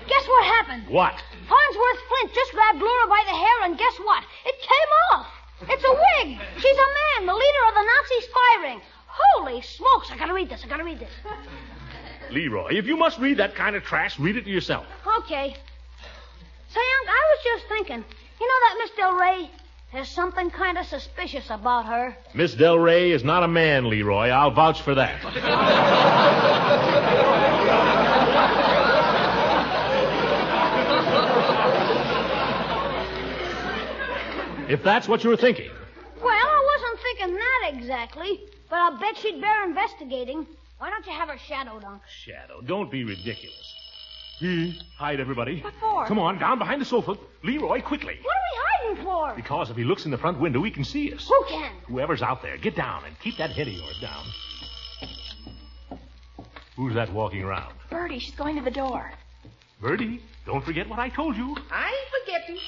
guess 0.09 0.29
what 0.29 0.45
happened? 0.47 0.89
What? 0.89 1.15
Farnsworth 1.47 2.01
Flint 2.09 2.35
just 2.35 2.53
grabbed 2.53 2.79
Laura 2.81 3.07
by 3.07 3.23
the 3.27 3.37
hair, 3.37 3.65
and 3.65 3.77
guess 3.77 3.99
what? 3.99 4.25
It 4.47 4.55
came 4.61 5.19
off. 5.19 5.27
It's 5.63 5.85
a 5.85 5.93
wig. 5.93 6.39
She's 6.59 6.77
a 6.77 7.21
man, 7.21 7.27
the 7.27 7.35
leader 7.35 7.63
of 7.69 7.75
the 7.75 7.83
Nazi 7.83 8.27
spy 8.27 8.63
ring. 8.63 8.81
Holy 9.07 9.63
smokes! 9.63 10.11
I 10.11 10.17
gotta 10.19 10.35
read 10.35 10.49
this. 10.49 10.63
I 10.65 10.69
gotta 10.69 10.85
read 10.85 10.99
this. 10.99 11.11
Leroy, 12.31 12.75
if 12.75 12.87
you 12.87 12.97
must 12.97 13.19
read 13.19 13.39
that 13.39 13.55
kind 13.55 13.77
of 13.77 13.83
trash, 13.83 14.19
read 14.19 14.37
it 14.37 14.45
to 14.45 14.51
yourself. 14.51 14.87
Okay. 15.19 15.57
Say, 16.69 16.81
Unc, 16.81 17.09
I 17.09 17.23
was 17.31 17.45
just 17.45 17.69
thinking. 17.69 18.05
You 18.41 18.47
know 18.47 18.61
that 18.61 18.77
Miss 18.79 18.91
Del 18.97 19.13
Rey? 19.15 19.51
There's 19.93 20.09
something 20.09 20.51
kind 20.51 20.77
of 20.77 20.85
suspicious 20.87 21.49
about 21.49 21.87
her. 21.87 22.17
Miss 22.35 22.55
Del 22.55 22.79
Rey 22.79 23.13
is 23.13 23.25
not 23.25 23.43
a 23.45 23.49
man, 23.49 23.89
Leroy. 23.89 24.29
I'll 24.29 24.51
vouch 24.51 24.83
for 24.83 24.95
that. 24.97 26.53
if 34.69 34.83
that's 34.83 35.09
what 35.09 35.25
you 35.25 35.31
were 35.31 35.37
thinking. 35.37 35.71
Well, 36.21 36.31
I 36.33 36.79
wasn't 36.79 37.01
thinking 37.03 37.35
that 37.37 37.71
exactly, 37.75 38.41
but 38.71 38.77
I'll 38.79 38.99
bet 38.99 39.17
she'd 39.19 39.41
bear 39.41 39.65
investigating. 39.65 40.47
Why 40.79 40.91
don't 40.91 41.07
you 41.07 41.13
have 41.13 41.29
her 41.29 41.39
shadowed, 41.39 41.85
Unc? 41.85 42.03
Shadow, 42.25 42.61
don't 42.63 42.91
be 42.91 43.05
ridiculous. 43.05 43.75
Hmm, 44.41 44.71
Hide, 44.99 45.19
everybody. 45.21 45.61
What 45.63 45.73
for? 45.81 46.07
Come 46.07 46.19
on, 46.19 46.39
down 46.39 46.59
behind 46.59 46.81
the 46.81 46.85
sofa. 46.85 47.17
Leroy, 47.43 47.81
quickly. 47.81 48.19
What 48.23 48.35
are 48.35 48.91
we 48.91 48.95
hiding 48.95 49.05
for? 49.05 49.33
Because 49.35 49.71
if 49.71 49.77
he 49.77 49.85
looks 49.85 50.05
in 50.05 50.11
the 50.11 50.19
front 50.19 50.39
window, 50.39 50.63
he 50.63 50.71
can 50.71 50.85
see 50.85 51.13
us. 51.15 51.27
Who 51.27 51.45
can? 51.49 51.73
Whoever's 51.87 52.21
out 52.21 52.43
there, 52.43 52.59
get 52.59 52.77
down 52.77 53.05
and 53.07 53.19
keep 53.21 53.39
that 53.39 53.51
head 53.53 53.67
of 53.69 53.73
yours 53.73 53.99
down. 54.01 54.25
Who's 56.77 56.93
that 56.95 57.11
walking 57.13 57.43
around? 57.43 57.73
Birdie, 57.89 58.19
she's 58.19 58.35
going 58.35 58.57
to 58.57 58.63
the 58.63 58.71
door. 58.71 59.11
Birdie, 59.81 60.21
don't 60.45 60.63
forget 60.63 60.87
what 60.89 60.99
I 60.99 61.09
told 61.09 61.35
you. 61.37 61.57
I 61.71 61.87
ain't 61.89 62.25
forgetting. 62.25 62.59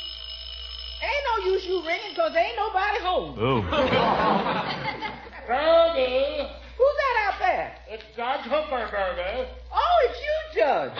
Ain't 1.02 1.24
no 1.44 1.52
use 1.52 1.64
you 1.66 1.82
ringing 1.86 2.14
'cause 2.16 2.34
ain't 2.36 2.56
nobody 2.56 3.00
home. 3.00 3.36
Oh. 3.38 3.62
Birdie, 5.46 6.48
Who's 6.76 6.96
that 6.96 7.16
out 7.26 7.38
there? 7.40 7.74
it's 7.88 8.04
Judge 8.16 8.40
Hooker, 8.42 8.88
Birdie. 8.90 9.48
Oh, 9.72 10.08
it's 10.08 10.18
you, 10.20 10.60
Judge. 10.60 10.92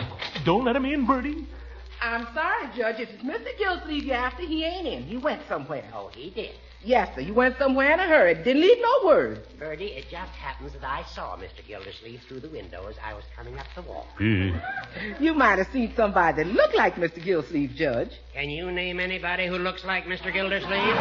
Don't 0.45 0.65
let 0.65 0.75
him 0.75 0.85
in, 0.85 1.05
Birdie. 1.05 1.45
I'm 2.01 2.27
sorry, 2.33 2.67
Judge. 2.75 2.99
If 2.99 3.09
it's 3.09 3.23
Mr. 3.23 3.49
Gillsleeve 3.59 4.05
you're 4.05 4.15
after, 4.15 4.43
he 4.43 4.63
ain't 4.63 4.87
in. 4.87 5.03
He 5.03 5.17
went 5.17 5.41
somewhere. 5.47 5.83
Oh, 5.93 6.09
he 6.15 6.29
did. 6.31 6.51
Yes, 6.83 7.13
sir. 7.13 7.21
You 7.21 7.33
went 7.33 7.57
somewhere 7.57 7.91
in 7.91 7.99
a 7.99 8.07
hurry. 8.07 8.35
Didn't 8.35 8.61
leave 8.61 8.77
no 8.79 9.07
word. 9.07 9.41
Birdie, 9.59 9.87
it 9.87 10.05
just 10.09 10.31
happens 10.31 10.71
that 10.73 10.83
I 10.83 11.03
saw 11.13 11.35
Mr. 11.35 11.65
Gildersleeve 11.67 12.21
through 12.27 12.39
the 12.39 12.49
window 12.49 12.87
as 12.87 12.95
I 13.03 13.13
was 13.13 13.23
coming 13.35 13.57
up 13.59 13.65
the 13.75 13.81
walk. 13.81 14.07
Mm-hmm. 14.19 15.23
You 15.23 15.33
might 15.33 15.57
have 15.57 15.67
seen 15.73 15.93
somebody 15.95 16.43
that 16.43 16.51
looked 16.53 16.75
like 16.75 16.95
Mr. 16.95 17.21
Gildersleeve, 17.23 17.71
Judge. 17.75 18.11
Can 18.33 18.49
you 18.49 18.71
name 18.71 18.99
anybody 18.99 19.47
who 19.47 19.57
looks 19.57 19.83
like 19.83 20.05
Mr. 20.05 20.31
Gildersleeve? 20.31 20.95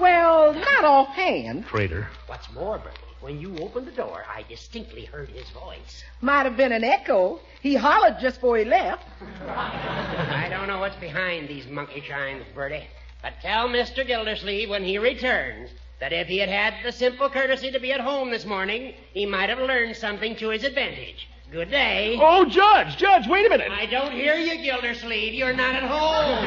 Well, 0.00 0.54
not 0.54 0.84
offhand. 0.84 1.66
Traitor. 1.66 2.08
What's 2.26 2.50
more, 2.52 2.78
Birdie, 2.78 2.96
when 3.20 3.40
you 3.40 3.56
opened 3.58 3.86
the 3.88 3.92
door, 3.92 4.24
I 4.28 4.44
distinctly 4.48 5.04
heard 5.06 5.28
his 5.28 5.48
voice. 5.50 6.04
Might 6.20 6.44
have 6.44 6.56
been 6.56 6.72
an 6.72 6.84
echo. 6.84 7.40
He 7.62 7.74
hollered 7.74 8.18
just 8.20 8.36
before 8.36 8.58
he 8.58 8.64
left. 8.64 9.02
I 9.46 10.46
don't 10.50 10.68
know 10.68 10.78
what's 10.78 10.96
behind 10.96 11.48
these 11.48 11.66
monkey 11.66 12.02
shines, 12.06 12.44
Birdie, 12.54 12.86
but 13.24 13.40
tell 13.40 13.68
Mr. 13.70 14.06
Gildersleeve 14.06 14.68
when 14.68 14.84
he 14.84 14.98
returns 14.98 15.70
that 15.98 16.12
if 16.12 16.26
he 16.26 16.36
had 16.36 16.50
had 16.50 16.74
the 16.84 16.92
simple 16.92 17.30
courtesy 17.30 17.70
to 17.70 17.80
be 17.80 17.90
at 17.90 18.00
home 18.00 18.30
this 18.30 18.44
morning, 18.44 18.92
he 19.14 19.24
might 19.24 19.48
have 19.48 19.60
learned 19.60 19.96
something 19.96 20.36
to 20.36 20.50
his 20.50 20.62
advantage. 20.62 21.26
Good 21.50 21.70
day. 21.70 22.18
Oh, 22.20 22.44
Judge, 22.44 22.98
Judge, 22.98 23.26
wait 23.26 23.46
a 23.46 23.48
minute. 23.48 23.70
I 23.70 23.86
don't 23.86 24.12
hear 24.12 24.34
you, 24.34 24.62
Gildersleeve. 24.62 25.32
You're 25.32 25.54
not 25.54 25.74
at 25.74 25.84
home. 25.84 26.44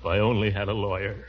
If 0.00 0.06
I 0.06 0.18
only 0.18 0.50
had 0.50 0.68
a 0.68 0.74
lawyer. 0.74 1.26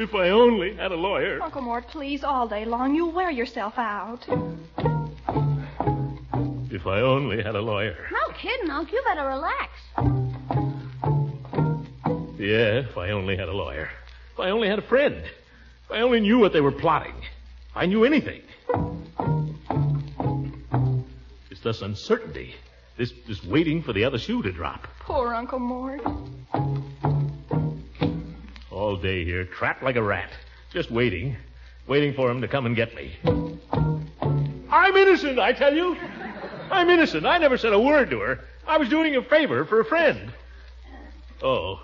If 0.00 0.14
I 0.14 0.30
only 0.30 0.74
had 0.76 0.92
a 0.92 0.96
lawyer. 0.96 1.42
Uncle 1.42 1.60
Mort, 1.60 1.86
please, 1.88 2.24
all 2.24 2.48
day 2.48 2.64
long. 2.64 2.94
You'll 2.94 3.12
wear 3.12 3.30
yourself 3.30 3.74
out. 3.76 4.26
If 6.70 6.86
I 6.86 7.02
only 7.02 7.42
had 7.42 7.54
a 7.54 7.60
lawyer. 7.60 8.08
No 8.10 8.32
kidding, 8.32 8.70
Unc. 8.70 8.90
You 8.90 9.02
better 9.04 9.26
relax. 9.26 9.68
Yeah, 12.38 12.80
if 12.88 12.96
I 12.96 13.10
only 13.10 13.36
had 13.36 13.50
a 13.50 13.52
lawyer. 13.52 13.90
If 14.32 14.40
I 14.40 14.48
only 14.48 14.68
had 14.68 14.78
a 14.78 14.88
friend. 14.88 15.16
If 15.16 15.90
I 15.90 16.00
only 16.00 16.20
knew 16.20 16.38
what 16.38 16.54
they 16.54 16.62
were 16.62 16.72
plotting. 16.72 17.18
If 17.18 17.76
I 17.76 17.84
knew 17.84 18.06
anything. 18.06 18.40
It's 21.50 21.60
this 21.60 21.82
uncertainty. 21.82 22.54
This, 22.96 23.12
this 23.28 23.44
waiting 23.44 23.82
for 23.82 23.92
the 23.92 24.04
other 24.04 24.18
shoe 24.18 24.40
to 24.44 24.50
drop. 24.50 24.88
Poor 25.00 25.34
Uncle 25.34 25.58
Mort. 25.58 26.00
All 28.90 28.96
day 28.96 29.24
here, 29.24 29.44
trapped 29.44 29.84
like 29.84 29.94
a 29.94 30.02
rat. 30.02 30.32
Just 30.72 30.90
waiting. 30.90 31.36
Waiting 31.86 32.12
for 32.12 32.28
him 32.28 32.40
to 32.40 32.48
come 32.48 32.66
and 32.66 32.74
get 32.74 32.92
me. 32.92 33.12
I'm 34.68 34.96
innocent, 34.96 35.38
I 35.38 35.52
tell 35.52 35.72
you. 35.72 35.96
I'm 36.72 36.90
innocent. 36.90 37.24
I 37.24 37.38
never 37.38 37.56
said 37.56 37.72
a 37.72 37.78
word 37.78 38.10
to 38.10 38.18
her. 38.18 38.40
I 38.66 38.78
was 38.78 38.88
doing 38.88 39.14
a 39.14 39.22
favor 39.22 39.64
for 39.64 39.78
a 39.78 39.84
friend. 39.84 40.32
Oh, 41.40 41.80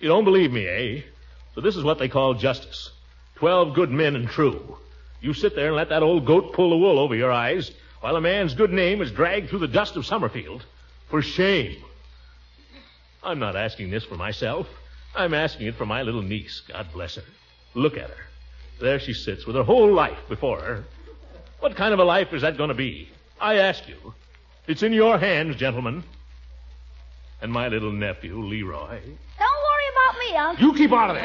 you 0.00 0.08
don't 0.08 0.24
believe 0.24 0.50
me, 0.50 0.66
eh? 0.66 1.02
So 1.54 1.60
this 1.60 1.76
is 1.76 1.84
what 1.84 2.00
they 2.00 2.08
call 2.08 2.34
justice. 2.34 2.90
Twelve 3.36 3.72
good 3.72 3.92
men 3.92 4.16
and 4.16 4.28
true. 4.28 4.76
You 5.20 5.34
sit 5.34 5.54
there 5.54 5.68
and 5.68 5.76
let 5.76 5.90
that 5.90 6.02
old 6.02 6.26
goat 6.26 6.52
pull 6.52 6.70
the 6.70 6.76
wool 6.76 6.98
over 6.98 7.14
your 7.14 7.30
eyes 7.30 7.70
while 8.00 8.16
a 8.16 8.20
man's 8.20 8.54
good 8.54 8.72
name 8.72 9.02
is 9.02 9.12
dragged 9.12 9.50
through 9.50 9.60
the 9.60 9.68
dust 9.68 9.94
of 9.94 10.04
Summerfield. 10.04 10.64
For 11.10 11.22
shame. 11.22 11.76
I'm 13.22 13.38
not 13.38 13.54
asking 13.54 13.90
this 13.90 14.02
for 14.02 14.16
myself. 14.16 14.66
I'm 15.14 15.34
asking 15.34 15.66
it 15.66 15.74
for 15.74 15.86
my 15.86 16.02
little 16.02 16.22
niece. 16.22 16.62
God 16.68 16.86
bless 16.92 17.16
her. 17.16 17.24
Look 17.74 17.96
at 17.96 18.10
her. 18.10 18.24
There 18.80 18.98
she 18.98 19.12
sits 19.12 19.46
with 19.46 19.56
her 19.56 19.62
whole 19.62 19.92
life 19.92 20.18
before 20.28 20.60
her. 20.60 20.84
What 21.60 21.76
kind 21.76 21.92
of 21.92 22.00
a 22.00 22.04
life 22.04 22.32
is 22.32 22.42
that 22.42 22.56
going 22.56 22.68
to 22.68 22.74
be? 22.74 23.10
I 23.40 23.56
ask 23.56 23.86
you. 23.88 24.14
It's 24.66 24.82
in 24.82 24.92
your 24.92 25.18
hands, 25.18 25.56
gentlemen. 25.56 26.04
And 27.42 27.52
my 27.52 27.68
little 27.68 27.92
nephew, 27.92 28.38
Leroy. 28.38 29.00
Don't 29.38 29.60
worry 29.68 29.88
about 29.92 30.18
me, 30.18 30.36
Uncle. 30.36 30.66
You 30.66 30.74
keep 30.74 30.92
out 30.92 31.10
of 31.10 31.16
this. 31.16 31.24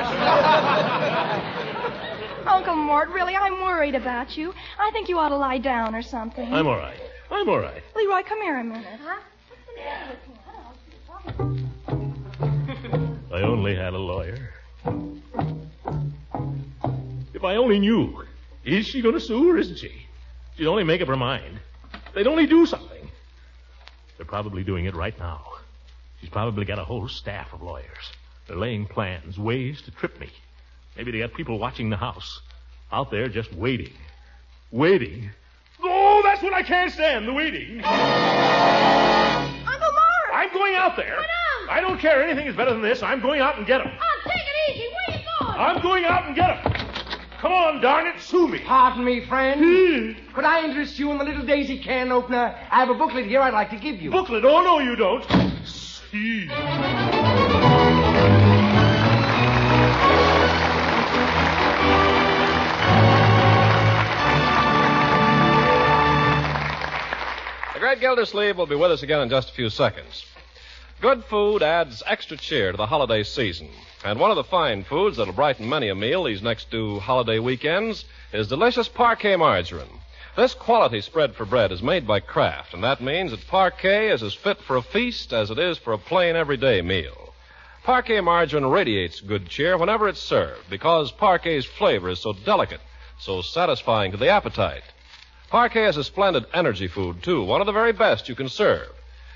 Uncle 2.47 2.75
Mort, 2.75 3.09
really, 3.09 3.35
I'm 3.35 3.61
worried 3.61 3.95
about 3.95 4.37
you. 4.37 4.53
I 4.79 4.91
think 4.91 5.09
you 5.09 5.17
ought 5.19 5.29
to 5.29 5.37
lie 5.37 5.57
down 5.57 5.95
or 5.95 6.01
something. 6.01 6.53
I'm 6.53 6.67
all 6.67 6.77
right. 6.77 6.99
I'm 7.31 7.49
all 7.49 7.59
right. 7.59 7.81
Leroy, 7.95 8.23
come 8.23 8.41
here 8.41 8.59
a 8.59 8.63
minute. 8.63 8.99
I 13.35 13.41
only 13.41 13.75
had 13.75 13.93
a 13.93 13.97
lawyer. 13.97 14.49
If 17.33 17.43
I 17.43 17.57
only 17.57 17.79
knew. 17.79 18.23
Is 18.63 18.87
she 18.87 19.01
going 19.01 19.15
to 19.15 19.19
sue 19.19 19.51
or 19.51 19.57
isn't 19.57 19.77
she? 19.77 20.07
She'd 20.55 20.67
only 20.67 20.85
make 20.85 21.01
up 21.01 21.09
her 21.09 21.17
mind. 21.17 21.59
They'd 22.13 22.27
only 22.27 22.47
do 22.47 22.65
something. 22.65 23.09
They're 24.15 24.25
probably 24.25 24.63
doing 24.63 24.85
it 24.85 24.95
right 24.95 25.19
now. 25.19 25.43
She's 26.21 26.29
probably 26.29 26.63
got 26.63 26.79
a 26.79 26.85
whole 26.85 27.09
staff 27.09 27.51
of 27.51 27.61
lawyers. 27.61 28.13
They're 28.47 28.55
laying 28.55 28.85
plans, 28.85 29.37
ways 29.37 29.81
to 29.81 29.91
trip 29.91 30.17
me. 30.17 30.29
Maybe 30.95 31.11
they 31.11 31.19
got 31.19 31.33
people 31.33 31.59
watching 31.59 31.89
the 31.89 31.97
house. 31.97 32.39
Out 32.89 33.11
there 33.11 33.27
just 33.27 33.53
waiting. 33.53 33.91
Waiting. 34.71 35.29
Oh, 35.83 36.21
that's 36.23 36.41
what 36.41 36.53
I 36.53 36.63
can't 36.63 36.89
stand, 36.89 37.27
the 37.27 37.33
waiting. 37.33 37.83
Uncle 37.83 38.01
Mort! 39.91 40.31
I'm 40.31 40.53
going 40.53 40.75
out 40.75 40.95
there. 40.95 41.19
Why 41.67 41.75
not? 41.75 41.77
I 41.77 41.81
don't 41.81 41.99
care. 41.99 42.23
Anything 42.23 42.47
is 42.47 42.55
better 42.55 42.71
than 42.71 42.81
this. 42.81 43.03
I'm 43.03 43.21
going 43.21 43.41
out 43.41 43.57
and 43.57 43.65
get 43.65 43.79
them. 43.79 43.87
Unc, 43.87 43.99
take 44.25 44.35
it 44.35 44.75
easy. 44.75 44.87
Where 44.87 45.17
you 45.17 45.25
going? 45.39 45.59
I'm 45.59 45.81
going 45.81 46.05
out 46.05 46.25
and 46.25 46.35
get 46.35 46.63
them. 46.63 46.73
Come 47.39 47.51
on, 47.51 47.81
darn 47.81 48.07
it, 48.07 48.19
sue 48.19 48.47
me. 48.47 48.59
Pardon 48.59 49.03
me, 49.05 49.25
friend. 49.25 49.61
Hmm. 49.63 50.33
Could 50.33 50.45
I 50.45 50.65
interest 50.65 50.97
you 50.97 51.11
in 51.11 51.17
the 51.19 51.23
little 51.23 51.45
daisy 51.45 51.77
can 51.77 52.11
opener? 52.11 52.55
I 52.71 52.79
have 52.79 52.89
a 52.89 52.95
booklet 52.95 53.27
here 53.27 53.41
I'd 53.41 53.53
like 53.53 53.69
to 53.69 53.77
give 53.77 54.01
you. 54.01 54.09
Booklet? 54.09 54.43
Oh, 54.45 54.63
no, 54.63 54.79
you 54.79 54.95
don't. 54.95 55.23
See. 55.63 56.47
The 67.73 67.79
great 67.79 67.99
Gildersleeve 67.99 68.57
will 68.57 68.65
be 68.65 68.75
with 68.75 68.91
us 68.91 69.03
again 69.03 69.21
in 69.21 69.29
just 69.29 69.49
a 69.49 69.53
few 69.53 69.69
seconds. 69.69 70.25
Good 71.01 71.25
food 71.25 71.61
adds 71.61 72.01
extra 72.07 72.37
cheer 72.37 72.71
to 72.71 72.77
the 72.77 72.85
holiday 72.85 73.23
season. 73.23 73.69
And 74.05 74.17
one 74.17 74.31
of 74.31 74.37
the 74.37 74.45
fine 74.45 74.85
foods 74.85 75.17
that'll 75.17 75.33
brighten 75.33 75.67
many 75.67 75.89
a 75.89 75.95
meal 75.95 76.23
these 76.23 76.41
next 76.41 76.71
two 76.71 76.99
holiday 76.99 77.37
weekends 77.37 78.05
is 78.31 78.47
delicious 78.47 78.87
Parkay 78.87 79.37
margarine. 79.37 79.99
This 80.37 80.53
quality 80.53 81.01
spread 81.01 81.35
for 81.35 81.45
bread 81.45 81.73
is 81.73 81.83
made 81.83 82.07
by 82.07 82.21
Kraft, 82.21 82.73
and 82.73 82.83
that 82.83 83.01
means 83.01 83.31
that 83.31 83.45
Parkay 83.47 84.13
is 84.13 84.23
as 84.23 84.33
fit 84.33 84.61
for 84.61 84.77
a 84.77 84.81
feast 84.81 85.33
as 85.33 85.51
it 85.51 85.59
is 85.59 85.77
for 85.77 85.91
a 85.91 85.97
plain 85.97 86.37
everyday 86.37 86.81
meal. 86.81 87.33
Parkay 87.83 88.23
margarine 88.23 88.65
radiates 88.65 89.19
good 89.19 89.49
cheer 89.49 89.77
whenever 89.77 90.07
it's 90.07 90.21
served 90.21 90.69
because 90.69 91.11
Parkay's 91.11 91.65
flavor 91.65 92.09
is 92.09 92.21
so 92.21 92.31
delicate, 92.31 92.81
so 93.19 93.41
satisfying 93.41 94.11
to 94.11 94.17
the 94.17 94.29
appetite. 94.29 94.83
Parkay 95.51 95.89
is 95.89 95.97
a 95.97 96.05
splendid 96.05 96.45
energy 96.53 96.87
food, 96.87 97.21
too, 97.21 97.43
one 97.43 97.59
of 97.59 97.67
the 97.67 97.73
very 97.73 97.91
best 97.91 98.29
you 98.29 98.35
can 98.35 98.47
serve. 98.47 98.94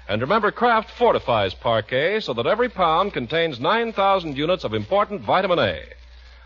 And 0.09 0.21
remember, 0.21 0.51
Kraft 0.51 0.89
fortifies 0.89 1.53
Parkay 1.53 2.21
so 2.21 2.33
that 2.33 2.47
every 2.47 2.67
pound 2.67 3.13
contains 3.13 3.59
9,000 3.59 4.35
units 4.35 4.63
of 4.63 4.73
important 4.73 5.21
vitamin 5.21 5.59
A. 5.59 5.83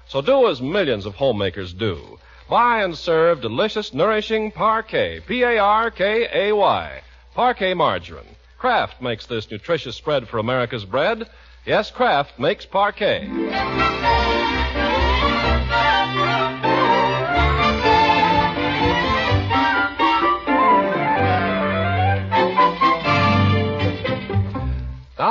So 0.05 0.21
do 0.21 0.49
as 0.49 0.61
millions 0.61 1.05
of 1.05 1.15
homemakers 1.15 1.73
do. 1.73 2.19
Buy 2.49 2.83
and 2.83 2.97
serve 2.97 3.39
delicious, 3.39 3.93
nourishing 3.93 4.51
Parkay, 4.51 5.25
P-A-R-K-A-Y, 5.25 7.01
Parkay 7.33 7.73
margarine. 7.73 8.35
Kraft 8.57 9.01
makes 9.01 9.25
this 9.27 9.49
nutritious 9.49 9.95
spread 9.95 10.27
for 10.27 10.39
America's 10.39 10.83
bread. 10.83 11.29
Yes, 11.65 11.89
Kraft 11.89 12.37
makes 12.37 12.65
Parkay. 12.65 14.42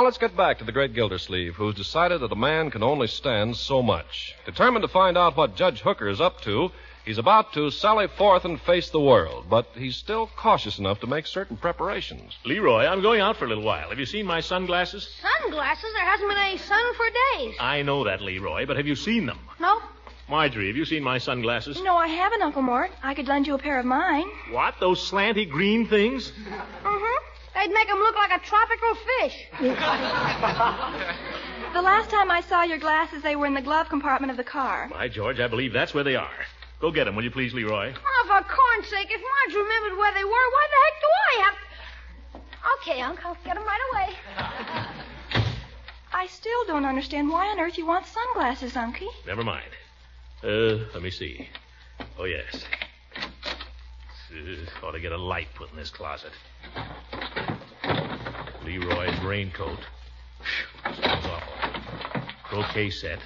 Now 0.03 0.07
let's 0.07 0.17
get 0.17 0.35
back 0.35 0.57
to 0.59 0.65
the 0.65 0.73
great 0.73 0.93
Gildersleeve, 0.93 1.55
who's 1.55 1.75
decided 1.75 2.19
that 2.19 2.31
a 2.33 2.35
man 2.35 2.69
can 2.69 2.83
only 2.83 3.07
stand 3.07 3.55
so 3.55 3.81
much. 3.81 4.35
Determined 4.45 4.83
to 4.83 4.89
find 4.89 5.17
out 5.17 5.37
what 5.37 5.55
Judge 5.55 5.79
Hooker 5.79 6.09
is 6.09 6.19
up 6.19 6.41
to, 6.41 6.71
he's 7.05 7.17
about 7.17 7.53
to 7.53 7.71
sally 7.71 8.07
forth 8.07 8.43
and 8.43 8.59
face 8.59 8.89
the 8.89 8.99
world, 8.99 9.45
but 9.49 9.65
he's 9.75 9.95
still 9.95 10.29
cautious 10.35 10.77
enough 10.77 10.99
to 10.99 11.07
make 11.07 11.25
certain 11.25 11.55
preparations. 11.55 12.37
Leroy, 12.43 12.85
I'm 12.85 13.01
going 13.01 13.21
out 13.21 13.37
for 13.37 13.45
a 13.45 13.47
little 13.47 13.63
while. 13.63 13.91
Have 13.91 13.97
you 13.97 14.05
seen 14.05 14.25
my 14.25 14.41
sunglasses? 14.41 15.07
Sunglasses? 15.41 15.93
There 15.93 16.05
hasn't 16.05 16.27
been 16.27 16.37
any 16.37 16.57
sun 16.57 16.83
for 16.95 17.05
days. 17.37 17.55
I 17.61 17.81
know 17.83 18.03
that, 18.03 18.19
Leroy, 18.19 18.65
but 18.65 18.75
have 18.75 18.87
you 18.87 18.97
seen 18.97 19.25
them? 19.25 19.39
No? 19.61 19.81
Marjorie, 20.27 20.67
have 20.67 20.75
you 20.75 20.83
seen 20.83 21.01
my 21.01 21.17
sunglasses? 21.17 21.81
No, 21.81 21.95
I 21.95 22.07
haven't, 22.07 22.41
Uncle 22.41 22.61
Mort. 22.61 22.91
I 23.01 23.13
could 23.13 23.29
lend 23.29 23.47
you 23.47 23.55
a 23.55 23.57
pair 23.57 23.79
of 23.79 23.85
mine. 23.85 24.25
What? 24.51 24.75
Those 24.81 24.99
slanty 25.09 25.49
green 25.49 25.87
things? 25.87 26.29
Mm-hmm. 26.29 27.32
They'd 27.55 27.71
make 27.71 27.89
'em 27.89 27.99
look 27.99 28.15
like 28.15 28.31
a 28.31 28.39
tropical 28.39 28.95
fish. 28.95 29.47
The 31.73 31.81
last 31.81 32.09
time 32.09 32.29
I 32.29 32.41
saw 32.41 32.63
your 32.63 32.77
glasses, 32.77 33.21
they 33.23 33.35
were 33.35 33.45
in 33.45 33.53
the 33.53 33.61
glove 33.61 33.89
compartment 33.89 34.31
of 34.31 34.37
the 34.37 34.43
car. 34.43 34.89
By 34.91 35.07
George, 35.07 35.39
I 35.39 35.47
believe 35.47 35.73
that's 35.73 35.93
where 35.93 36.03
they 36.03 36.15
are. 36.15 36.45
Go 36.79 36.91
get 36.91 37.05
them, 37.05 37.15
will 37.15 37.23
you 37.23 37.31
please, 37.31 37.53
Leroy? 37.53 37.93
Oh, 37.95 38.25
for 38.27 38.43
corn's 38.43 38.87
sake, 38.87 39.09
if 39.09 39.21
Marge 39.21 39.55
remembered 39.63 39.97
where 39.97 40.13
they 40.13 40.23
were, 40.23 40.29
why 40.29 40.67
the 40.69 40.77
heck 40.83 41.01
do 41.01 41.07
I 41.29 41.43
have... 41.43 41.55
Okay, 42.79 43.01
Unc, 43.01 43.25
I'll 43.25 43.37
get 43.45 43.55
them 43.55 43.63
right 43.65 43.81
away. 43.93 44.15
I 46.13 46.27
still 46.27 46.65
don't 46.67 46.85
understand 46.85 47.29
why 47.29 47.47
on 47.47 47.59
earth 47.59 47.77
you 47.77 47.85
want 47.85 48.05
sunglasses, 48.05 48.73
Unky. 48.73 49.07
Never 49.25 49.43
mind. 49.43 49.71
Uh, 50.43 50.85
let 50.93 51.01
me 51.01 51.09
see. 51.09 51.47
Oh, 52.19 52.25
yes. 52.25 52.65
Uh, 53.17 54.85
ought 54.85 54.91
to 54.91 54.99
get 54.99 55.11
a 55.11 55.17
light 55.17 55.47
put 55.55 55.71
in 55.71 55.77
this 55.77 55.89
closet. 55.89 56.33
Leroy's 58.79 59.19
raincoat. 59.23 59.79
Sounds 60.83 61.25
awful. 61.25 62.21
Croquet 62.43 62.89
set. 62.89 63.19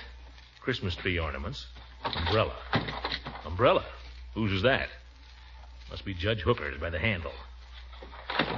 Christmas 0.61 0.95
tree 0.95 1.19
ornaments. 1.19 1.65
Umbrella. 2.03 2.55
Umbrella? 3.45 3.85
Whose 4.33 4.51
is 4.51 4.61
that? 4.63 4.89
Must 5.89 6.03
be 6.05 6.13
Judge 6.13 6.41
Hooker's 6.41 6.79
by 6.79 6.89
the 6.89 6.99
handle. 6.99 7.31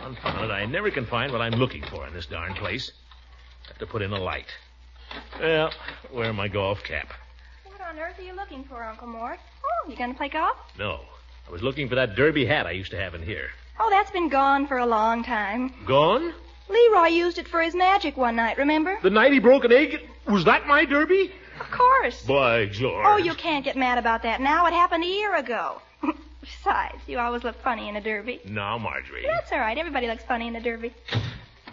Confound 0.03 0.45
it, 0.45 0.51
I 0.51 0.65
never 0.65 0.89
can 0.89 1.05
find 1.05 1.31
what 1.31 1.41
I'm 1.41 1.53
looking 1.53 1.83
for 1.83 2.07
in 2.07 2.13
this 2.13 2.25
darn 2.25 2.53
place. 2.55 2.91
Have 3.67 3.77
to 3.77 3.85
put 3.85 4.01
in 4.01 4.11
a 4.11 4.19
light. 4.19 4.47
Well, 5.39 5.71
wear 6.13 6.33
my 6.33 6.47
golf 6.47 6.83
cap. 6.83 7.13
What 7.65 7.81
on 7.81 7.99
earth 7.99 8.17
are 8.17 8.23
you 8.23 8.35
looking 8.35 8.63
for, 8.63 8.83
Uncle 8.83 9.07
Mort? 9.07 9.39
Oh, 9.63 9.89
you 9.89 9.95
gonna 9.95 10.15
play 10.15 10.29
golf? 10.29 10.57
No. 10.77 11.01
I 11.47 11.51
was 11.51 11.61
looking 11.61 11.87
for 11.87 11.95
that 11.95 12.15
derby 12.15 12.45
hat 12.45 12.65
I 12.65 12.71
used 12.71 12.91
to 12.91 12.97
have 12.99 13.15
in 13.15 13.23
here. 13.23 13.49
Oh, 13.79 13.89
that's 13.89 14.11
been 14.11 14.29
gone 14.29 14.67
for 14.67 14.77
a 14.77 14.85
long 14.85 15.23
time. 15.23 15.73
Gone? 15.85 16.33
Leroy 16.69 17.07
used 17.07 17.37
it 17.37 17.47
for 17.47 17.61
his 17.61 17.75
magic 17.75 18.15
one 18.17 18.35
night, 18.35 18.57
remember? 18.57 18.97
The 19.01 19.09
night 19.09 19.31
he 19.33 19.39
broke 19.39 19.63
an 19.65 19.71
egg? 19.71 20.01
Was 20.27 20.45
that 20.45 20.67
my 20.67 20.85
derby? 20.85 21.31
Of 21.59 21.71
course. 21.71 22.21
By 22.23 22.67
George. 22.67 23.05
Oh, 23.05 23.17
you 23.17 23.33
can't 23.33 23.65
get 23.65 23.75
mad 23.75 23.97
about 23.97 24.23
that 24.23 24.39
now. 24.39 24.65
It 24.67 24.73
happened 24.73 25.03
a 25.03 25.07
year 25.07 25.35
ago. 25.35 25.81
Besides, 26.41 26.97
you 27.07 27.19
always 27.19 27.43
look 27.43 27.61
funny 27.61 27.89
in 27.89 27.95
a 27.95 28.01
derby. 28.01 28.39
Now, 28.45 28.77
Marjorie. 28.77 29.25
That's 29.27 29.51
all 29.51 29.59
right. 29.59 29.77
Everybody 29.77 30.07
looks 30.07 30.23
funny 30.23 30.47
in 30.47 30.55
a 30.55 30.61
derby. 30.61 30.93
Here 31.07 31.21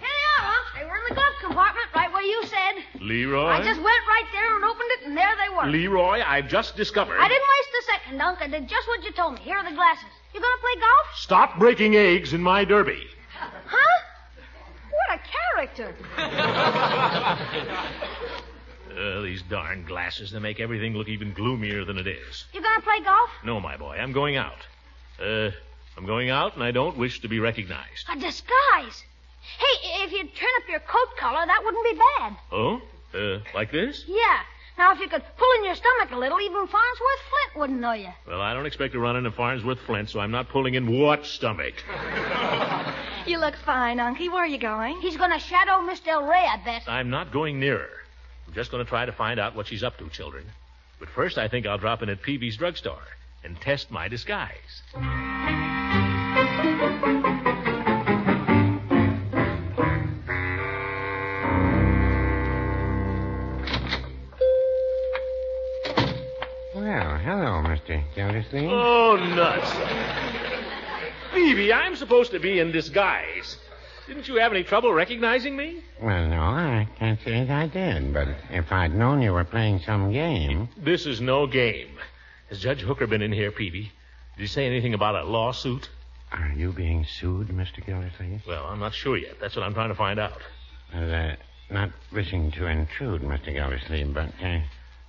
they 0.00 0.42
are, 0.42 0.46
Unc. 0.48 0.66
They 0.78 0.84
were 0.84 0.96
in 0.96 1.02
the 1.08 1.14
glove 1.14 1.34
compartment, 1.40 1.86
right 1.94 2.12
where 2.12 2.22
you 2.22 2.44
said. 2.46 3.00
Leroy? 3.00 3.46
I 3.46 3.58
just 3.62 3.80
went 3.80 3.86
right 4.08 4.26
there 4.32 4.56
and 4.56 4.64
opened 4.64 4.90
it, 5.00 5.06
and 5.06 5.16
there 5.16 5.34
they 5.38 5.54
were. 5.54 5.70
Leroy, 5.70 6.22
I've 6.26 6.48
just 6.48 6.76
discovered. 6.76 7.18
I 7.20 7.28
didn't 7.28 7.44
waste 7.56 7.70
a 7.80 7.92
second, 7.92 8.20
Unc. 8.20 8.42
I 8.42 8.48
did 8.48 8.68
just 8.68 8.88
what 8.88 9.04
you 9.04 9.12
told 9.12 9.34
me. 9.34 9.40
Here 9.40 9.56
are 9.56 9.68
the 9.68 9.76
glasses. 9.76 10.08
You 10.34 10.40
gonna 10.40 10.60
play 10.60 10.80
golf? 10.80 11.06
Stop 11.16 11.58
breaking 11.58 11.94
eggs 11.96 12.32
in 12.32 12.42
my 12.42 12.64
derby. 12.64 13.06
Huh? 15.32 15.56
What 15.56 15.64
a 15.64 15.76
character. 15.76 15.94
Uh, 18.96 19.20
these 19.20 19.42
darn 19.42 19.84
glasses, 19.84 20.30
they 20.30 20.38
make 20.38 20.58
everything 20.58 20.94
look 20.94 21.06
even 21.06 21.34
gloomier 21.34 21.84
than 21.84 21.98
it 21.98 22.06
is. 22.06 22.46
You 22.54 22.62
gonna 22.62 22.80
play 22.80 22.98
golf? 23.04 23.28
No, 23.44 23.60
my 23.60 23.76
boy, 23.76 23.96
I'm 23.96 24.12
going 24.12 24.36
out. 24.36 24.56
Uh, 25.22 25.50
I'm 25.98 26.06
going 26.06 26.30
out, 26.30 26.54
and 26.54 26.64
I 26.64 26.70
don't 26.70 26.96
wish 26.96 27.20
to 27.20 27.28
be 27.28 27.38
recognized. 27.38 28.06
A 28.10 28.18
disguise. 28.18 29.04
Hey, 29.58 30.04
if 30.04 30.12
you'd 30.12 30.34
turn 30.34 30.48
up 30.62 30.68
your 30.70 30.80
coat 30.80 31.08
collar, 31.18 31.44
that 31.46 31.60
wouldn't 31.62 31.84
be 31.84 32.00
bad. 32.18 32.36
Oh? 32.50 32.80
Uh, 33.14 33.40
like 33.54 33.70
this? 33.70 34.02
Yeah. 34.08 34.38
Now, 34.78 34.92
if 34.92 35.00
you 35.00 35.08
could 35.08 35.22
pull 35.36 35.52
in 35.58 35.64
your 35.64 35.74
stomach 35.74 36.10
a 36.12 36.16
little, 36.18 36.40
even 36.40 36.66
Farnsworth 36.66 37.22
Flint 37.28 37.56
wouldn't 37.56 37.80
know 37.80 37.92
you. 37.92 38.08
Well, 38.26 38.40
I 38.40 38.54
don't 38.54 38.66
expect 38.66 38.92
to 38.94 38.98
run 38.98 39.16
into 39.16 39.30
Farnsworth 39.30 39.80
Flint, 39.80 40.08
so 40.10 40.20
I'm 40.20 40.30
not 40.30 40.48
pulling 40.48 40.74
in 40.74 40.98
what 41.00 41.26
stomach? 41.26 41.74
You 43.26 43.38
look 43.38 43.56
fine, 43.56 43.98
Unky. 43.98 44.30
Where 44.30 44.44
are 44.44 44.46
you 44.46 44.58
going? 44.58 45.00
He's 45.00 45.16
gonna 45.16 45.40
shadow 45.40 45.80
Miss 45.80 46.00
Del 46.00 46.22
Rey, 46.22 46.46
I 46.46 46.62
bet. 46.64 46.84
I'm 46.86 47.10
not 47.10 47.32
going 47.32 47.58
near 47.58 47.78
her. 47.78 47.88
I'm 48.46 48.54
just 48.54 48.70
going 48.70 48.84
to 48.84 48.88
try 48.88 49.04
to 49.04 49.12
find 49.12 49.40
out 49.40 49.56
what 49.56 49.66
she's 49.66 49.82
up 49.82 49.98
to, 49.98 50.08
children. 50.08 50.44
But 51.00 51.08
first, 51.08 51.36
I 51.36 51.48
think 51.48 51.66
I'll 51.66 51.78
drop 51.78 52.02
in 52.02 52.08
at 52.08 52.22
Peavey's 52.22 52.56
drugstore 52.56 53.02
and 53.44 53.60
test 53.60 53.90
my 53.90 54.08
disguise. 54.08 54.82
Well, 66.74 67.18
hello, 67.18 67.62
Mr. 67.66 68.02
Gildersleeve. 68.14 68.70
Oh, 68.70 69.16
nuts. 69.16 70.25
Peavey, 71.46 71.72
I'm 71.72 71.94
supposed 71.94 72.32
to 72.32 72.40
be 72.40 72.58
in 72.58 72.72
disguise. 72.72 73.56
Didn't 74.08 74.26
you 74.26 74.34
have 74.34 74.50
any 74.50 74.64
trouble 74.64 74.92
recognizing 74.92 75.56
me? 75.56 75.80
Well, 76.02 76.26
no, 76.26 76.40
I 76.40 76.88
can't 76.98 77.20
say 77.24 77.44
that 77.44 77.50
I 77.56 77.68
did, 77.68 78.12
but 78.12 78.26
if 78.50 78.72
I'd 78.72 78.92
known 78.92 79.22
you 79.22 79.32
were 79.32 79.44
playing 79.44 79.78
some 79.86 80.10
game. 80.10 80.68
This 80.76 81.06
is 81.06 81.20
no 81.20 81.46
game. 81.46 81.98
Has 82.48 82.58
Judge 82.58 82.80
Hooker 82.80 83.06
been 83.06 83.22
in 83.22 83.30
here, 83.30 83.52
Peavey? 83.52 83.90
Did 84.34 84.42
he 84.42 84.46
say 84.48 84.66
anything 84.66 84.92
about 84.92 85.14
a 85.14 85.22
lawsuit? 85.22 85.88
Are 86.32 86.52
you 86.56 86.72
being 86.72 87.04
sued, 87.04 87.46
Mr. 87.46 87.76
Gildersleeve? 87.86 88.42
Well, 88.44 88.66
I'm 88.66 88.80
not 88.80 88.92
sure 88.92 89.16
yet. 89.16 89.38
That's 89.40 89.54
what 89.54 89.64
I'm 89.64 89.74
trying 89.74 89.90
to 89.90 89.94
find 89.94 90.18
out. 90.18 90.40
Well, 90.92 91.14
uh, 91.14 91.36
not 91.70 91.90
wishing 92.12 92.50
to 92.52 92.66
intrude, 92.66 93.22
Mr. 93.22 93.52
Gildersleeve, 93.52 94.12
but 94.12 94.30
uh, 94.42 94.58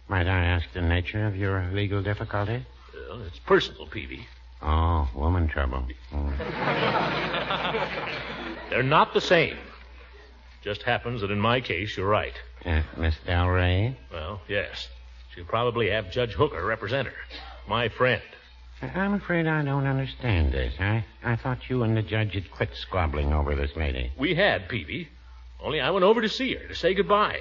might 0.08 0.28
I 0.28 0.46
ask 0.46 0.72
the 0.76 0.84
nature 0.84 1.26
of 1.26 1.36
your 1.36 1.68
legal 1.74 2.04
difficulty? 2.04 2.64
Well, 3.10 3.24
it's 3.24 3.40
personal, 3.40 3.88
Peavey. 3.88 4.28
Oh, 4.62 5.08
woman 5.16 5.48
trouble. 5.48 5.84
Hmm. 6.12 6.30
They're 8.70 8.84
not 8.84 9.14
the 9.14 9.22
same. 9.22 9.58
Just 10.64 10.84
happens 10.84 11.22
that 11.22 11.32
in 11.32 11.40
my 11.40 11.62
case, 11.62 11.96
you're 11.96 12.10
right. 12.10 12.34
Uh, 12.66 12.82
Miss 12.98 13.16
Del 13.26 13.48
Rey? 13.48 13.96
Well, 14.12 14.42
yes. 14.48 14.90
She'll 15.34 15.46
probably 15.46 15.90
have 15.92 16.12
Judge 16.12 16.34
Hooker 16.34 16.66
represent 16.66 17.08
her. 17.08 17.14
My 17.68 17.90
friend. 17.90 18.22
I'm 18.82 19.14
afraid 19.14 19.48
I 19.48 19.64
don't 19.64 19.88
understand 19.88 20.52
this. 20.52 20.74
I, 20.80 21.04
I 21.24 21.36
thought 21.36 21.70
you 21.70 21.84
and 21.84 21.98
the 21.98 22.02
judge 22.02 22.34
had 22.34 22.52
quit 22.52 22.76
squabbling 22.76 23.34
over 23.34 23.56
this 23.56 23.76
lady. 23.76 24.12
We 24.18 24.36
had, 24.36 24.70
Peavey. 24.70 25.08
Only 25.62 25.82
I 25.82 25.90
went 25.90 26.04
over 26.04 26.22
to 26.22 26.30
see 26.30 26.54
her 26.56 26.68
to 26.68 26.76
say 26.76 26.94
goodbye. 26.94 27.40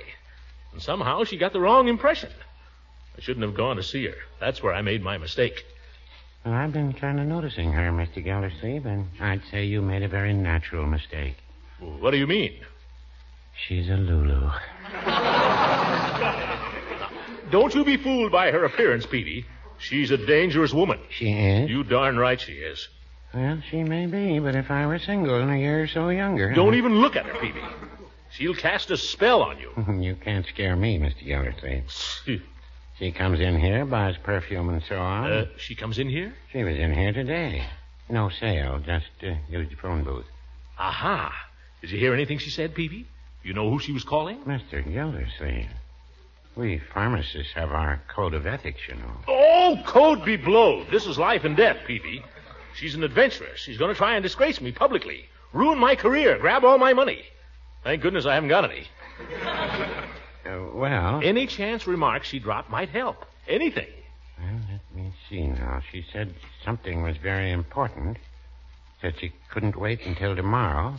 And 0.73 0.83
somehow 0.83 1.25
she 1.25 1.37
got 1.37 1.53
the 1.53 1.61
wrong 1.61 1.89
impression. 1.89 2.31
I 3.17 3.21
shouldn't 3.21 3.45
have 3.45 3.55
gone 3.55 3.77
to 3.77 3.83
see 3.83 4.07
her. 4.07 4.17
That's 4.41 4.63
where 4.63 4.73
I 4.73 4.83
made 4.83 5.03
my 5.03 5.19
mistake. 5.19 5.65
Well, 6.47 6.55
I've 6.55 6.73
been 6.73 6.93
kind 6.93 7.19
of 7.19 7.27
noticing 7.27 7.73
her, 7.73 7.91
Mr. 7.91 8.23
Gildersleeve, 8.23 8.87
and 8.87 9.09
I'd 9.19 9.43
say 9.51 9.65
you 9.65 9.83
made 9.83 10.05
a 10.05 10.09
very 10.09 10.33
natural 10.33 10.87
mistake. 10.87 11.35
What 11.81 12.13
do 12.13 12.19
you 12.19 12.29
mean? 12.29 12.55
She's 13.67 13.89
a 13.89 13.97
Lulu. 13.97 14.53
Don't 17.51 17.75
you 17.75 17.85
be 17.85 17.97
fooled 17.97 18.31
by 18.31 18.53
her 18.53 18.65
appearance, 18.65 19.07
Peavey. 19.07 19.45
She's 19.79 20.13
a 20.13 20.17
dangerous 20.17 20.73
woman. 20.73 21.01
She 21.11 21.33
is? 21.33 21.69
You 21.69 21.83
darn 21.83 22.17
right 22.17 22.41
she 22.41 22.53
is. 22.53 22.87
Well, 23.35 23.61
she 23.69 23.83
may 23.83 24.07
be, 24.07 24.39
but 24.39 24.55
if 24.55 24.71
I 24.71 24.87
were 24.87 25.01
single 25.01 25.41
and 25.41 25.51
a 25.51 25.59
year 25.59 25.83
or 25.83 25.89
so 25.89 26.11
younger. 26.11 26.53
Don't 26.53 26.77
even 26.77 27.01
look 27.01 27.17
at 27.17 27.27
her, 27.27 27.35
Peavey. 27.35 27.69
She'll 28.31 28.55
cast 28.55 28.93
a 28.93 28.97
spell 28.97 29.43
on 29.43 29.59
you. 29.59 30.01
you 30.01 30.15
can't 30.15 30.47
scare 30.47 30.77
me, 30.77 31.01
Mr. 31.01 31.25
Gildersleeve. 31.25 32.43
she 32.99 33.13
comes 33.13 33.41
in 33.41 33.59
here, 33.61 33.85
buys 33.85 34.17
perfume 34.23 34.69
and 34.71 34.83
so 34.89 34.97
on. 34.99 35.31
Uh, 35.31 35.47
she 35.59 35.75
comes 35.75 35.99
in 35.99 36.09
here? 36.09 36.35
She 36.53 36.65
was 36.65 36.77
in 36.77 36.93
here 36.95 37.13
today. 37.13 37.65
No 38.09 38.29
sale, 38.29 38.79
just 38.79 39.07
uh, 39.23 39.35
used 39.49 39.71
the 39.71 39.77
phone 39.77 40.05
booth. 40.05 40.27
Aha. 40.79 41.33
Did 41.81 41.91
you 41.91 41.99
hear 41.99 42.15
anything 42.15 42.39
she 42.39 42.51
said, 42.51 42.75
Peavey? 42.75 43.05
You 43.43 43.55
know 43.55 43.71
who 43.71 43.79
she 43.79 43.93
was 43.93 44.05
calling? 44.05 44.39
Mr. 44.45 44.83
Gildersleeve. 44.85 45.69
We 46.57 46.81
pharmacists 46.95 47.53
have 47.53 47.71
our 47.71 48.01
code 48.09 48.33
of 48.33 48.47
ethics, 48.47 48.81
you 48.89 48.95
know. 48.95 49.13
Oh, 49.29 49.79
code 49.85 50.25
be 50.25 50.37
blowed. 50.37 50.91
This 50.91 51.07
is 51.07 51.19
life 51.19 51.45
and 51.45 51.57
death, 51.57 51.77
Peavey. 51.87 52.23
She's 52.75 52.95
an 52.95 53.05
adventuress. 53.05 53.61
She's 53.61 53.79
going 53.79 53.93
to 53.93 53.97
try 53.97 54.15
and 54.15 54.23
disgrace 54.23 54.61
me 54.61 54.73
publicly, 54.73 55.27
ruin 55.53 55.79
my 55.79 55.97
career, 55.97 56.39
grab 56.39 56.65
all 56.65 56.79
my 56.79 56.93
money. 56.93 57.25
Thank 57.85 58.03
goodness 58.03 58.27
I 58.27 58.35
haven't 58.35 58.49
got 58.49 58.65
any. 58.65 58.87
Uh, 60.47 60.75
well. 60.75 61.21
Any 61.23 61.47
chance 61.47 61.87
remark 61.87 62.25
she 62.25 62.39
dropped 62.39 62.71
might 62.71 62.89
help. 62.89 63.25
Anything. 63.49 63.89
Well, 64.39 64.61
let 64.71 64.81
me 64.95 65.13
see 65.29 65.47
now. 65.47 65.83
She 65.91 66.05
said 66.13 66.35
something 66.65 67.03
was 67.03 67.17
very 67.17 67.51
important. 67.51 68.19
Said 69.01 69.15
she 69.19 69.33
couldn't 69.51 69.77
wait 69.77 70.05
until 70.07 70.37
tomorrow. 70.37 70.95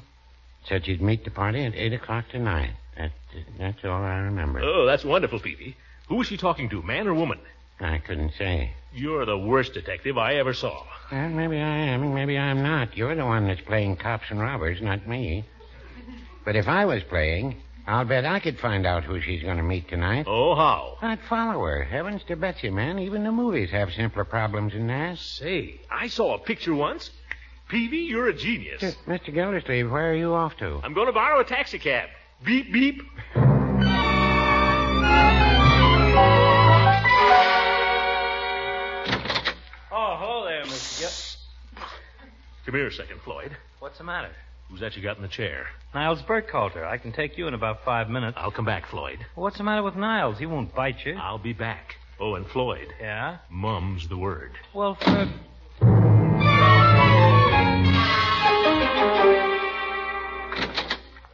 Said 0.67 0.85
she'd 0.85 1.01
meet 1.01 1.23
the 1.23 1.31
party 1.31 1.63
at 1.63 1.75
8 1.75 1.93
o'clock 1.93 2.25
tonight. 2.29 2.71
That, 2.97 3.11
that's 3.57 3.85
all 3.85 4.03
I 4.03 4.17
remember. 4.17 4.61
Oh, 4.61 4.85
that's 4.85 5.05
wonderful, 5.05 5.39
Peavey. 5.39 5.75
Who 6.09 6.15
was 6.15 6.27
she 6.27 6.37
talking 6.37 6.69
to, 6.69 6.81
man 6.81 7.07
or 7.07 7.13
woman? 7.13 7.39
I 7.79 7.99
couldn't 7.99 8.33
say. 8.37 8.71
You're 8.93 9.25
the 9.25 9.37
worst 9.37 9.73
detective 9.73 10.17
I 10.17 10.35
ever 10.35 10.53
saw. 10.53 10.83
Well, 11.11 11.29
maybe 11.29 11.57
I 11.57 11.77
am, 11.77 12.13
maybe 12.13 12.37
I'm 12.37 12.63
not. 12.63 12.97
You're 12.97 13.15
the 13.15 13.25
one 13.25 13.47
that's 13.47 13.61
playing 13.61 13.97
cops 13.97 14.25
and 14.29 14.39
robbers, 14.39 14.81
not 14.81 15.07
me. 15.07 15.45
But 16.43 16.55
if 16.55 16.67
I 16.67 16.85
was 16.85 17.03
playing, 17.03 17.61
I'll 17.87 18.03
bet 18.03 18.25
I 18.25 18.41
could 18.41 18.59
find 18.59 18.85
out 18.85 19.05
who 19.05 19.21
she's 19.21 19.41
going 19.41 19.55
to 19.55 19.63
meet 19.63 19.87
tonight. 19.87 20.25
Oh, 20.27 20.55
how? 20.55 20.97
I'd 21.01 21.21
follow 21.21 21.63
her. 21.63 21.85
Heavens 21.85 22.21
to 22.27 22.35
Betsy, 22.35 22.69
man. 22.69 22.99
Even 22.99 23.23
the 23.23 23.31
movies 23.31 23.69
have 23.71 23.93
simpler 23.93 24.25
problems 24.25 24.73
than 24.73 24.87
that. 24.87 25.17
Say, 25.19 25.79
I 25.89 26.07
saw 26.07 26.35
a 26.35 26.39
picture 26.39 26.75
once. 26.75 27.11
Peavey, 27.69 28.05
you're 28.09 28.27
a 28.27 28.33
genius. 28.33 28.81
Mr. 29.07 29.33
Gildersleeve, 29.33 29.89
where 29.89 30.11
are 30.11 30.15
you 30.15 30.33
off 30.33 30.57
to? 30.57 30.81
I'm 30.83 30.93
going 30.93 31.07
to 31.07 31.13
borrow 31.13 31.39
a 31.39 31.45
taxicab. 31.45 32.09
Beep, 32.43 32.73
beep. 32.73 33.01
Oh, 39.89 40.17
hello 40.19 40.43
there, 40.45 40.63
Mr. 40.65 40.99
Gil. 40.99 41.83
Come 42.65 42.75
here 42.75 42.87
a 42.87 42.91
second, 42.91 43.21
Floyd. 43.21 43.55
What's 43.79 43.97
the 43.97 44.03
matter? 44.03 44.31
Who's 44.69 44.81
that 44.81 44.97
you 44.97 45.01
got 45.01 45.15
in 45.15 45.21
the 45.21 45.29
chair? 45.29 45.67
Niles 45.93 46.21
Burkhalter. 46.23 46.85
I 46.85 46.97
can 46.97 47.13
take 47.13 47.37
you 47.37 47.47
in 47.47 47.53
about 47.53 47.85
five 47.85 48.09
minutes. 48.09 48.37
I'll 48.39 48.51
come 48.51 48.65
back, 48.65 48.87
Floyd. 48.87 49.19
What's 49.35 49.57
the 49.57 49.63
matter 49.63 49.81
with 49.81 49.95
Niles? 49.95 50.37
He 50.39 50.45
won't 50.45 50.75
bite 50.75 51.05
you. 51.05 51.15
I'll 51.15 51.37
be 51.37 51.53
back. 51.53 51.95
Oh, 52.19 52.35
and 52.35 52.45
Floyd. 52.47 52.93
Yeah? 52.99 53.37
Mum's 53.49 54.07
the 54.09 54.17
word. 54.17 54.51
Well, 54.73 54.95
for... 54.95 55.31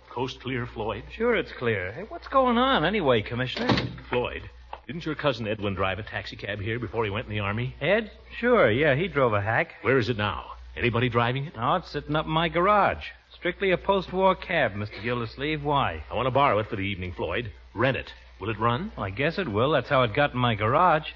Coast 0.10 0.40
clear, 0.42 0.68
Floyd? 0.68 1.04
Sure, 1.12 1.36
it's 1.36 1.52
clear. 1.54 1.92
Hey, 1.92 2.04
what's 2.08 2.28
going 2.28 2.60
on 2.60 2.86
anyway, 2.86 3.24
Commissioner? 3.24 3.76
Floyd, 4.10 4.44
didn't 4.86 5.06
your 5.08 5.16
cousin 5.16 5.48
Edwin 5.48 5.74
drive 5.74 5.98
a 5.98 6.04
taxicab 6.04 6.60
here 6.62 6.78
before 6.78 7.04
he 7.04 7.10
went 7.10 7.26
in 7.26 7.32
the 7.32 7.40
Army? 7.40 7.76
Ed? 7.82 8.12
Sure, 8.38 8.70
yeah, 8.70 8.94
he 8.94 9.08
drove 9.08 9.34
a 9.34 9.42
hack. 9.42 9.74
Where 9.82 9.98
is 9.98 10.10
it 10.10 10.18
now? 10.18 10.52
Anybody 10.78 11.10
driving 11.10 11.46
it? 11.46 11.56
No, 11.56 11.76
it's 11.76 11.90
sitting 11.90 12.16
up 12.16 12.26
in 12.26 12.32
my 12.32 12.48
garage. 12.50 13.06
Strictly 13.44 13.72
a 13.72 13.78
post-war 13.78 14.36
cab, 14.36 14.72
Mr. 14.72 15.04
Gildersleeve. 15.04 15.66
Why? 15.66 16.02
I 16.10 16.14
want 16.14 16.28
to 16.28 16.32
borrow 16.32 16.60
it 16.60 16.70
for 16.70 16.78
the 16.78 16.82
evening, 16.84 17.12
Floyd. 17.12 17.52
Rent 17.74 17.98
it. 17.98 18.10
Will 18.40 18.50
it 18.50 18.58
run? 18.58 18.94
Well, 18.96 19.06
I 19.06 19.10
guess 19.10 19.38
it 19.38 19.50
will. 19.50 19.72
That's 19.72 19.90
how 19.90 20.04
it 20.04 20.14
got 20.14 20.32
in 20.32 20.40
my 20.40 20.56
garage. 20.56 21.10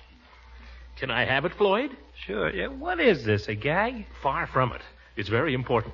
Can 0.97 1.09
I 1.09 1.23
have 1.23 1.45
it, 1.45 1.53
Floyd? 1.53 1.91
Sure. 2.25 2.53
Yeah, 2.53 2.67
what 2.67 2.99
is 2.99 3.23
this, 3.23 3.47
a 3.47 3.55
gag? 3.55 4.07
Far 4.21 4.45
from 4.45 4.73
it. 4.73 4.81
It's 5.15 5.29
very 5.29 5.53
important. 5.53 5.93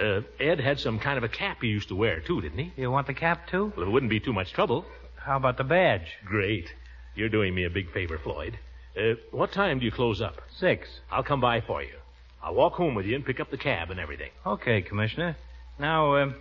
Uh, 0.00 0.22
Ed 0.40 0.58
had 0.58 0.80
some 0.80 0.98
kind 0.98 1.18
of 1.18 1.24
a 1.24 1.28
cap 1.28 1.58
he 1.60 1.68
used 1.68 1.88
to 1.88 1.94
wear, 1.94 2.20
too, 2.20 2.40
didn't 2.40 2.58
he? 2.58 2.72
You 2.80 2.90
want 2.90 3.06
the 3.06 3.12
cap, 3.12 3.46
too? 3.50 3.70
Well, 3.76 3.86
it 3.86 3.90
wouldn't 3.90 4.08
be 4.08 4.20
too 4.20 4.32
much 4.32 4.54
trouble. 4.54 4.86
How 5.16 5.36
about 5.36 5.58
the 5.58 5.64
badge? 5.64 6.16
Great. 6.24 6.72
You're 7.14 7.28
doing 7.28 7.54
me 7.54 7.64
a 7.64 7.70
big 7.70 7.92
favor, 7.92 8.16
Floyd. 8.16 8.58
Uh, 8.98 9.16
what 9.32 9.52
time 9.52 9.80
do 9.80 9.84
you 9.84 9.92
close 9.92 10.22
up? 10.22 10.40
Six. 10.58 10.88
I'll 11.10 11.22
come 11.22 11.42
by 11.42 11.60
for 11.60 11.82
you. 11.82 11.98
I'll 12.42 12.54
walk 12.54 12.72
home 12.72 12.94
with 12.94 13.04
you 13.04 13.16
and 13.16 13.26
pick 13.26 13.38
up 13.38 13.50
the 13.50 13.58
cab 13.58 13.90
and 13.90 14.00
everything. 14.00 14.30
Okay, 14.46 14.80
Commissioner. 14.80 15.36
Now, 15.78 16.16
um, 16.16 16.34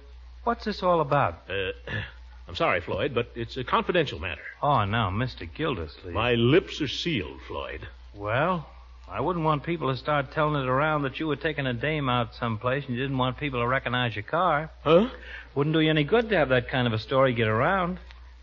what's 0.43 0.65
this 0.65 0.81
all 0.81 1.01
about? 1.01 1.43
Uh, 1.49 1.71
I'm 2.47 2.55
sorry, 2.55 2.81
Floyd, 2.81 3.13
but 3.13 3.31
it's 3.35 3.57
a 3.57 3.63
confidential 3.63 4.19
matter. 4.19 4.41
Oh, 4.63 4.85
now, 4.85 5.09
Mr. 5.09 5.47
Gildersleeve. 5.53 6.13
My 6.13 6.33
lips 6.35 6.81
are 6.81 6.87
sealed, 6.87 7.41
Floyd. 7.47 7.87
Well, 8.15 8.67
I 9.09 9.21
wouldn't 9.21 9.45
want 9.45 9.63
people 9.63 9.91
to 9.91 9.97
start 9.97 10.31
telling 10.31 10.61
it 10.61 10.67
around 10.67 11.03
that 11.03 11.19
you 11.19 11.27
were 11.27 11.35
taking 11.35 11.67
a 11.67 11.73
dame 11.73 12.09
out 12.09 12.35
someplace 12.35 12.85
and 12.85 12.95
you 12.95 13.01
didn't 13.01 13.17
want 13.17 13.37
people 13.37 13.59
to 13.59 13.67
recognize 13.67 14.15
your 14.15 14.23
car. 14.23 14.69
Huh? 14.83 15.09
Wouldn't 15.55 15.73
do 15.73 15.79
you 15.81 15.89
any 15.89 16.03
good 16.03 16.29
to 16.29 16.37
have 16.37 16.49
that 16.49 16.69
kind 16.69 16.87
of 16.87 16.93
a 16.93 16.99
story 16.99 17.33
get 17.33 17.47
around. 17.47 17.99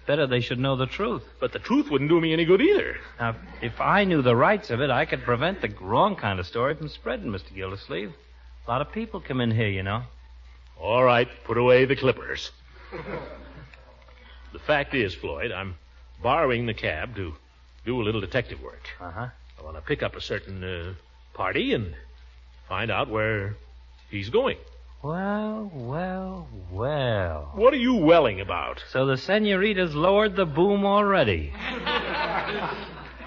Better 0.07 0.27
they 0.27 0.41
should 0.41 0.59
know 0.59 0.77
the 0.77 0.87
truth. 0.87 1.23
But 1.41 1.53
the 1.53 1.59
truth 1.59 1.91
wouldn't 1.91 2.11
do 2.11 2.21
me 2.21 2.33
any 2.33 2.45
good 2.45 2.61
either. 2.61 2.97
Now, 3.19 3.37
if 3.63 3.81
I 3.81 4.05
knew 4.05 4.21
the 4.21 4.37
rights 4.37 4.71
of 4.71 4.81
it, 4.81 4.91
I 4.91 5.07
could 5.07 5.23
prevent 5.23 5.63
the 5.63 5.69
wrong 5.81 6.17
kind 6.17 6.39
of 6.39 6.47
story 6.47 6.75
from 6.75 6.89
spreading, 6.89 7.29
Mr. 7.29 7.55
Gildersleeve. 7.55 8.13
A 8.67 8.71
lot 8.71 8.83
of 8.83 8.93
people 8.93 9.21
come 9.21 9.41
in 9.41 9.51
here, 9.51 9.69
you 9.69 9.83
know. 9.83 10.03
All 10.81 11.03
right, 11.05 11.29
put 11.45 11.57
away 11.57 11.85
the 11.85 11.97
clippers. 11.97 12.51
the 14.53 14.59
fact 14.59 14.95
is, 14.95 15.15
Floyd, 15.15 15.53
I'm 15.53 15.77
borrowing 16.23 16.67
the 16.67 16.75
cab 16.75 17.17
to 17.17 17.35
do 17.85 18.01
a 18.01 18.03
little 18.03 18.21
detective 18.21 18.61
work. 18.63 18.83
Uh 19.01 19.11
huh. 19.11 19.29
I 19.59 19.63
want 19.63 19.77
to 19.77 19.83
pick 19.83 20.03
up 20.03 20.17
a 20.17 20.21
certain 20.21 20.63
uh, 20.65 20.95
party 21.35 21.73
and 21.75 21.95
find 22.69 22.91
out 22.91 23.09
where 23.09 23.57
he's 24.11 24.31
going. 24.31 24.59
Well, 25.03 25.71
well, 25.75 26.49
well. 26.71 27.53
What 27.55 27.75
are 27.75 27.79
you 27.79 27.95
welling 27.95 28.41
about? 28.41 28.83
So 28.91 29.05
the 29.05 29.19
senorita's 29.19 29.95
lowered 29.95 30.35
the 30.35 30.47
boom 30.47 30.87
already. 30.87 31.53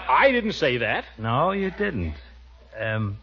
I 0.08 0.30
didn't 0.32 0.54
say 0.54 0.78
that. 0.78 1.04
No, 1.18 1.52
you 1.52 1.70
didn't. 1.70 2.14
Um, 2.78 3.18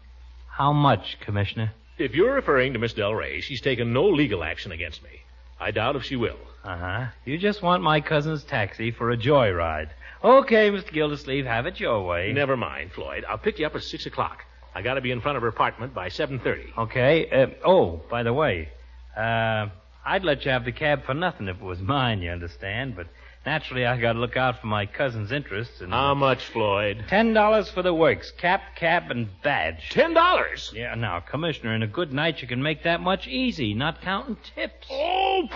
how 0.48 0.72
much, 0.72 1.18
Commissioner? 1.20 1.72
If 1.98 2.14
you're 2.14 2.34
referring 2.34 2.74
to 2.74 2.78
Miss 2.78 2.92
Del 2.92 3.14
Rey, 3.14 3.40
she's 3.40 3.60
taken 3.60 3.92
no 3.92 4.06
legal 4.06 4.44
action 4.44 4.70
against 4.72 5.02
me. 5.02 5.10
I 5.58 5.70
doubt 5.70 5.96
if 5.96 6.04
she 6.04 6.16
will. 6.16 6.36
Uh 6.62 6.76
huh. 6.76 7.06
You 7.24 7.38
just 7.38 7.62
want 7.62 7.82
my 7.82 8.00
cousin's 8.00 8.44
taxi 8.44 8.90
for 8.90 9.10
a 9.10 9.16
joyride. 9.16 9.88
Okay, 10.22 10.70
Mr. 10.70 10.92
Gildersleeve, 10.92 11.46
have 11.46 11.66
it 11.66 11.80
your 11.80 12.02
way. 12.04 12.32
Never 12.32 12.56
mind, 12.56 12.92
Floyd. 12.92 13.24
I'll 13.28 13.38
pick 13.38 13.58
you 13.58 13.66
up 13.66 13.74
at 13.74 13.82
six 13.82 14.04
o'clock. 14.04 14.44
I 14.74 14.82
got 14.82 14.94
to 14.94 15.00
be 15.00 15.10
in 15.10 15.22
front 15.22 15.36
of 15.36 15.42
her 15.42 15.48
apartment 15.48 15.94
by 15.94 16.10
seven 16.10 16.38
thirty. 16.38 16.72
Okay. 16.76 17.30
Uh, 17.30 17.46
oh, 17.66 18.02
by 18.10 18.22
the 18.22 18.32
way, 18.32 18.68
uh, 19.16 19.68
I'd 20.04 20.24
let 20.24 20.44
you 20.44 20.50
have 20.50 20.66
the 20.66 20.72
cab 20.72 21.04
for 21.06 21.14
nothing 21.14 21.48
if 21.48 21.56
it 21.56 21.62
was 21.62 21.80
mine. 21.80 22.20
You 22.20 22.30
understand? 22.30 22.94
But 22.94 23.06
naturally, 23.46 23.86
I 23.86 23.96
got 23.98 24.14
to 24.14 24.18
look 24.18 24.36
out 24.36 24.60
for 24.60 24.66
my 24.66 24.84
cousin's 24.84 25.32
interests. 25.32 25.80
And 25.80 25.92
How 25.92 26.14
much, 26.14 26.44
Floyd? 26.46 27.04
ten 27.08 27.32
dollars 27.32 27.70
for 27.70 27.82
the 27.82 27.94
works, 27.94 28.30
cap, 28.32 28.74
cab, 28.76 29.10
and 29.10 29.28
badge. 29.42 29.88
Ten 29.90 30.12
dollars. 30.12 30.72
Yeah. 30.74 30.94
Now, 30.96 31.20
Commissioner, 31.20 31.74
in 31.74 31.82
a 31.82 31.86
good 31.86 32.12
night, 32.12 32.42
you 32.42 32.48
can 32.48 32.62
make 32.62 32.82
that 32.82 33.00
much 33.00 33.26
easy, 33.26 33.72
not 33.72 34.02
counting 34.02 34.36
tips. 34.54 34.86
Oh. 34.90 35.48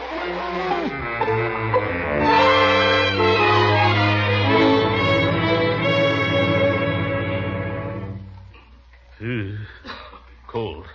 Ugh. 9.23 9.59
Cold. 10.47 10.87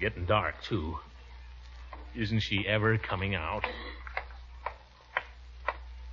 Getting 0.00 0.26
dark, 0.26 0.60
too. 0.62 0.98
Isn't 2.14 2.40
she 2.40 2.66
ever 2.66 2.98
coming 2.98 3.34
out? 3.34 3.64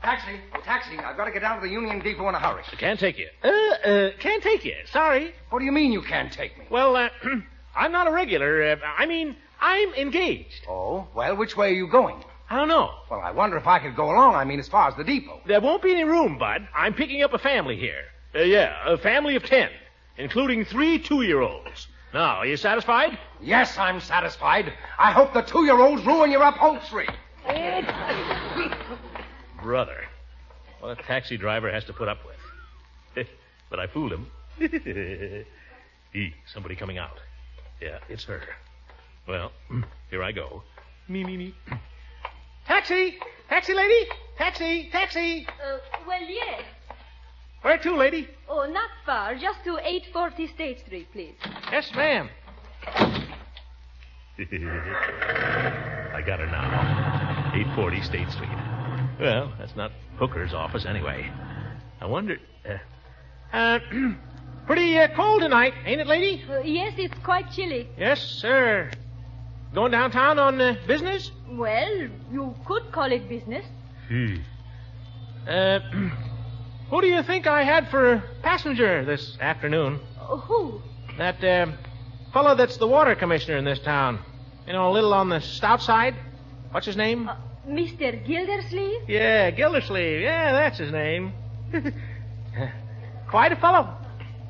Taxi, 0.04 0.32
oh, 0.54 0.60
taxi. 0.66 0.98
I've 0.98 1.16
got 1.16 1.26
to 1.26 1.32
get 1.32 1.44
down 1.44 1.62
to 1.62 1.66
the 1.66 1.72
Union 1.72 2.00
Depot 2.00 2.28
in 2.28 2.36
a 2.36 2.40
hurry. 2.40 2.64
I 2.70 2.76
can't 2.76 3.00
take 3.00 3.18
you. 3.18 3.30
Uh, 3.42 3.48
uh, 3.48 4.12
can't 4.20 4.44
take 4.44 4.66
you. 4.66 4.76
Sorry. 4.92 5.34
What 5.50 5.60
do 5.60 5.66
you 5.66 5.72
mean 5.72 5.94
you 5.94 6.02
can't 6.02 6.30
take 6.32 6.60
me? 6.60 6.66
Well, 6.70 6.98
uh, 6.98 7.08
I'm 7.76 7.94
not 7.94 8.08
a 8.08 8.12
regular. 8.12 8.64
Uh, 8.74 8.76
I 8.98 9.06
mean, 9.06 9.38
I'm 9.62 9.94
engaged. 9.94 10.66
Oh, 10.68 11.08
well, 11.16 11.38
which 11.38 11.56
way 11.56 11.70
are 11.70 11.76
you 11.76 11.88
going? 11.88 12.22
I 12.50 12.58
don't 12.58 12.68
know. 12.68 12.92
Well, 13.10 13.22
I 13.22 13.32
wonder 13.32 13.56
if 13.56 13.66
I 13.66 13.80
could 13.80 13.96
go 13.96 14.12
along. 14.12 14.36
I 14.36 14.44
mean, 14.44 14.60
as 14.60 14.68
far 14.68 14.90
as 14.90 14.96
the 14.98 15.06
depot. 15.06 15.40
There 15.48 15.62
won't 15.62 15.82
be 15.82 15.94
any 15.94 16.04
room, 16.04 16.38
Bud. 16.38 16.68
I'm 16.76 16.94
picking 16.94 17.24
up 17.24 17.34
a 17.34 17.40
family 17.40 17.78
here. 17.78 18.04
Uh, 18.36 18.40
yeah, 18.40 18.76
a 18.86 18.98
family 18.98 19.38
of 19.38 19.44
ten, 19.44 19.70
including 20.18 20.66
three 20.66 21.00
two-year-olds. 21.00 21.88
Now, 22.14 22.40
are 22.40 22.46
you 22.46 22.58
satisfied? 22.58 23.18
Yes, 23.42 23.78
I'm 23.78 24.02
satisfied. 24.02 24.74
I 25.00 25.14
hope 25.14 25.34
the 25.34 25.44
two-year-olds 25.44 26.06
ruin 26.06 26.30
your 26.30 26.44
upholstery. 26.44 27.08
Brother. 29.64 30.04
What 30.82 31.00
a 31.00 31.04
taxi 31.04 31.38
driver 31.38 31.72
has 31.72 31.86
to 31.86 31.94
put 31.94 32.10
up 32.10 32.20
with. 32.26 32.36
but 33.70 33.80
I 33.80 33.88
fooled 33.88 34.12
him. 34.12 34.28
e, 36.14 36.34
somebody 36.54 36.76
coming 36.76 36.98
out. 36.98 37.18
Yeah, 37.82 38.00
it's 38.10 38.26
her. 38.26 38.42
Well, 39.28 39.52
here 40.12 40.22
I 40.22 40.34
go. 40.34 40.64
Me, 41.08 41.24
me, 41.24 41.38
me. 41.38 41.56
Taxi! 42.68 43.16
Taxi 43.50 43.74
lady! 43.74 44.06
Taxi! 44.38 44.90
Taxi! 44.92 45.48
Uh, 45.48 45.78
well, 46.06 46.22
yes. 46.22 46.64
Where 47.62 47.78
to, 47.78 47.96
lady? 47.96 48.28
Oh, 48.50 48.70
not 48.70 48.90
far. 49.06 49.36
Just 49.36 49.64
to 49.64 49.78
840 49.78 50.48
State 50.54 50.82
Street, 50.86 51.08
please. 51.14 51.36
Yes, 51.72 51.90
ma'am. 51.96 52.30
I 52.88 53.32
got 56.26 56.40
her 56.40 56.48
now. 56.48 57.52
840 57.56 58.02
State 58.02 58.30
Street. 58.32 58.50
Well, 59.24 59.54
that's 59.58 59.78
not 59.78 59.94
Hooker's 60.18 60.54
office 60.54 60.86
anyway. 60.86 61.32
I 62.02 62.06
wonder. 62.06 62.36
Uh, 62.68 63.56
uh 63.56 63.80
pretty 64.68 65.00
uh, 65.00 65.08
cold 65.16 65.40
tonight, 65.40 65.74
ain't 65.86 66.02
it, 66.02 66.08
lady? 66.08 66.44
Uh, 66.50 66.60
yes, 66.60 66.96
it's 66.98 67.18
quite 67.24 67.50
chilly. 67.50 67.88
Yes, 67.98 68.20
sir. 68.20 68.92
Going 69.74 69.92
downtown 69.94 70.40
on 70.40 70.60
uh, 70.60 70.76
business? 70.86 71.32
Well, 71.50 72.10
you 72.34 72.54
could 72.66 72.92
call 72.92 73.14
it 73.14 73.30
business. 73.30 73.66
Hmm. 74.10 74.36
Uh, 75.48 75.80
who 76.90 77.00
do 77.00 77.08
you 77.08 77.24
think 77.24 77.48
I 77.48 77.64
had 77.64 77.90
for 77.90 78.16
a 78.16 78.24
passenger 78.42 79.06
this 79.06 79.38
afternoon? 79.40 80.02
Uh, 80.20 80.36
who? 80.36 80.82
That 81.18 81.42
uh, 81.42 81.72
fellow 82.34 82.56
that's 82.56 82.76
the 82.76 82.88
water 82.88 83.16
commissioner 83.16 83.56
in 83.56 83.64
this 83.64 83.80
town. 83.80 84.20
You 84.68 84.74
know, 84.74 84.92
a 84.92 84.92
little 84.92 85.14
on 85.14 85.30
the 85.30 85.40
stout 85.40 85.82
side. 85.82 86.14
What's 86.72 86.88
his 86.88 86.98
name? 86.98 87.30
Mr. 87.68 88.26
Gildersleeve? 88.26 89.10
Yeah, 89.10 89.52
Gildersleeve. 89.52 90.22
Yeah, 90.22 90.52
that's 90.52 90.78
his 90.78 90.92
name. 90.92 91.34
quite 93.30 93.52
a 93.52 93.56
fellow. 93.56 93.96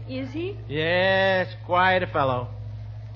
Is 0.10 0.32
he? 0.32 0.58
Yes, 0.68 1.54
quite 1.66 2.04
a 2.04 2.08
fellow. 2.08 2.48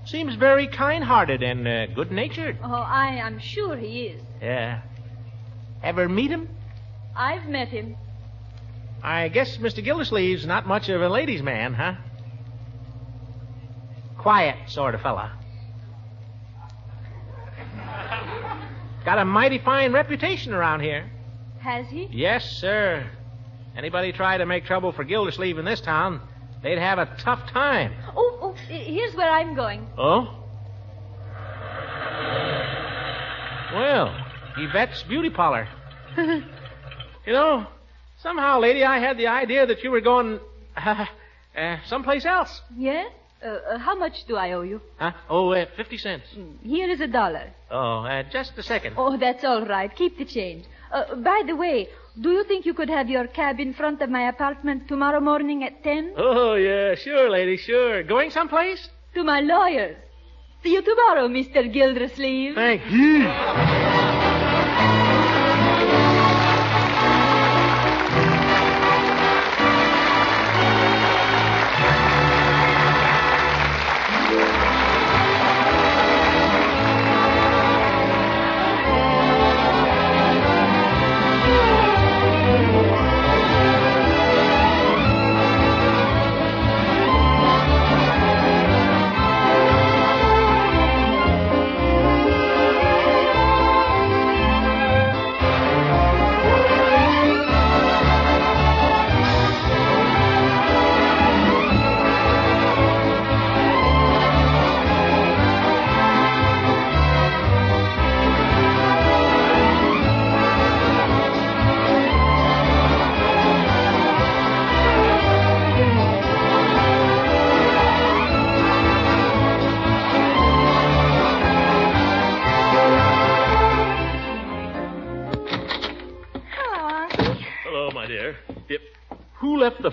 Seems 0.05 0.35
very 0.35 0.67
kind-hearted 0.67 1.43
and 1.43 1.67
uh, 1.67 1.87
good-natured. 1.87 2.57
Oh, 2.63 2.73
I 2.73 3.15
am 3.15 3.39
sure 3.39 3.75
he 3.75 4.03
is. 4.03 4.21
Yeah. 4.41 4.81
Ever 5.83 6.07
meet 6.07 6.31
him? 6.31 6.47
I've 7.15 7.47
met 7.49 7.67
him. 7.67 7.97
I 9.03 9.27
guess 9.27 9.57
Mr. 9.57 9.83
Gildersleeve's 9.83 10.45
not 10.45 10.65
much 10.65 10.89
of 10.89 11.01
a 11.01 11.09
ladies' 11.09 11.41
man, 11.41 11.73
huh? 11.73 11.95
Quiet 14.17 14.55
sort 14.69 14.95
of 14.95 15.01
fella. 15.01 15.36
Got 19.07 19.19
a 19.19 19.23
mighty 19.23 19.57
fine 19.57 19.93
reputation 19.93 20.51
around 20.51 20.81
here. 20.81 21.09
Has 21.59 21.87
he? 21.87 22.09
Yes, 22.11 22.43
sir. 22.59 23.09
Anybody 23.73 24.11
try 24.11 24.37
to 24.37 24.45
make 24.45 24.65
trouble 24.65 24.91
for 24.91 25.05
Gildersleeve 25.05 25.57
in 25.57 25.63
this 25.63 25.79
town, 25.79 26.19
they'd 26.61 26.77
have 26.77 26.99
a 26.99 27.05
tough 27.17 27.49
time. 27.49 27.93
Oh, 28.17 28.37
oh, 28.41 28.53
here's 28.67 29.15
where 29.15 29.31
I'm 29.31 29.55
going. 29.55 29.87
Oh? 29.97 30.43
Well, 33.73 34.13
Yvette's 34.57 35.03
beauty 35.03 35.29
parlor. 35.29 35.69
you 36.17 36.43
know, 37.27 37.65
somehow, 38.17 38.59
lady, 38.59 38.83
I 38.83 38.99
had 38.99 39.17
the 39.17 39.27
idea 39.27 39.65
that 39.67 39.85
you 39.85 39.91
were 39.91 40.01
going 40.01 40.41
uh, 40.75 41.05
uh, 41.57 41.77
someplace 41.85 42.25
else. 42.25 42.61
Yes? 42.75 43.09
Uh, 43.43 43.47
uh, 43.47 43.77
how 43.77 43.95
much 43.95 44.25
do 44.25 44.35
I 44.35 44.53
owe 44.53 44.61
you? 44.61 44.81
Huh? 44.97 45.11
Oh, 45.29 45.51
uh, 45.51 45.65
50 45.75 45.97
cents. 45.97 46.25
Here 46.63 46.89
is 46.89 47.01
a 47.01 47.07
dollar. 47.07 47.51
Oh, 47.69 47.99
uh, 47.99 48.23
just 48.23 48.57
a 48.57 48.63
second. 48.63 48.95
Oh, 48.97 49.15
that's 49.17 49.43
all 49.43 49.65
right. 49.65 49.95
Keep 49.95 50.17
the 50.17 50.25
change. 50.25 50.65
Uh, 50.91 51.15
by 51.15 51.43
the 51.45 51.55
way, 51.55 51.89
do 52.19 52.31
you 52.31 52.43
think 52.45 52.65
you 52.65 52.73
could 52.73 52.89
have 52.89 53.09
your 53.09 53.27
cab 53.27 53.59
in 53.59 53.73
front 53.73 54.01
of 54.01 54.09
my 54.09 54.27
apartment 54.27 54.87
tomorrow 54.87 55.19
morning 55.19 55.63
at 55.63 55.83
10? 55.83 56.13
Oh, 56.17 56.55
yeah, 56.55 56.95
sure, 56.95 57.29
lady, 57.29 57.57
sure. 57.57 58.01
Going 58.03 58.31
someplace? 58.31 58.89
To 59.13 59.23
my 59.23 59.41
lawyer's. 59.41 59.97
See 60.63 60.73
you 60.73 60.81
tomorrow, 60.81 61.27
Mr. 61.27 61.71
Gildersleeve. 61.71 62.55
Thank 62.55 62.89
you. 62.89 63.93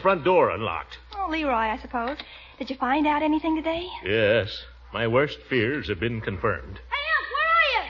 Front 0.04 0.22
door 0.22 0.50
unlocked. 0.50 0.98
Oh, 1.16 1.28
Leroy, 1.30 1.54
I 1.54 1.78
suppose. 1.80 2.18
Did 2.58 2.68
you 2.68 2.76
find 2.76 3.06
out 3.06 3.22
anything 3.22 3.56
today? 3.56 3.88
Yes. 4.04 4.50
My 4.92 5.06
worst 5.06 5.38
fears 5.48 5.88
have 5.88 5.98
been 5.98 6.20
confirmed. 6.20 6.76
Hey, 6.76 7.04
Unc, 7.16 7.26
where 7.32 7.48
are 7.48 7.70
you? 7.72 7.84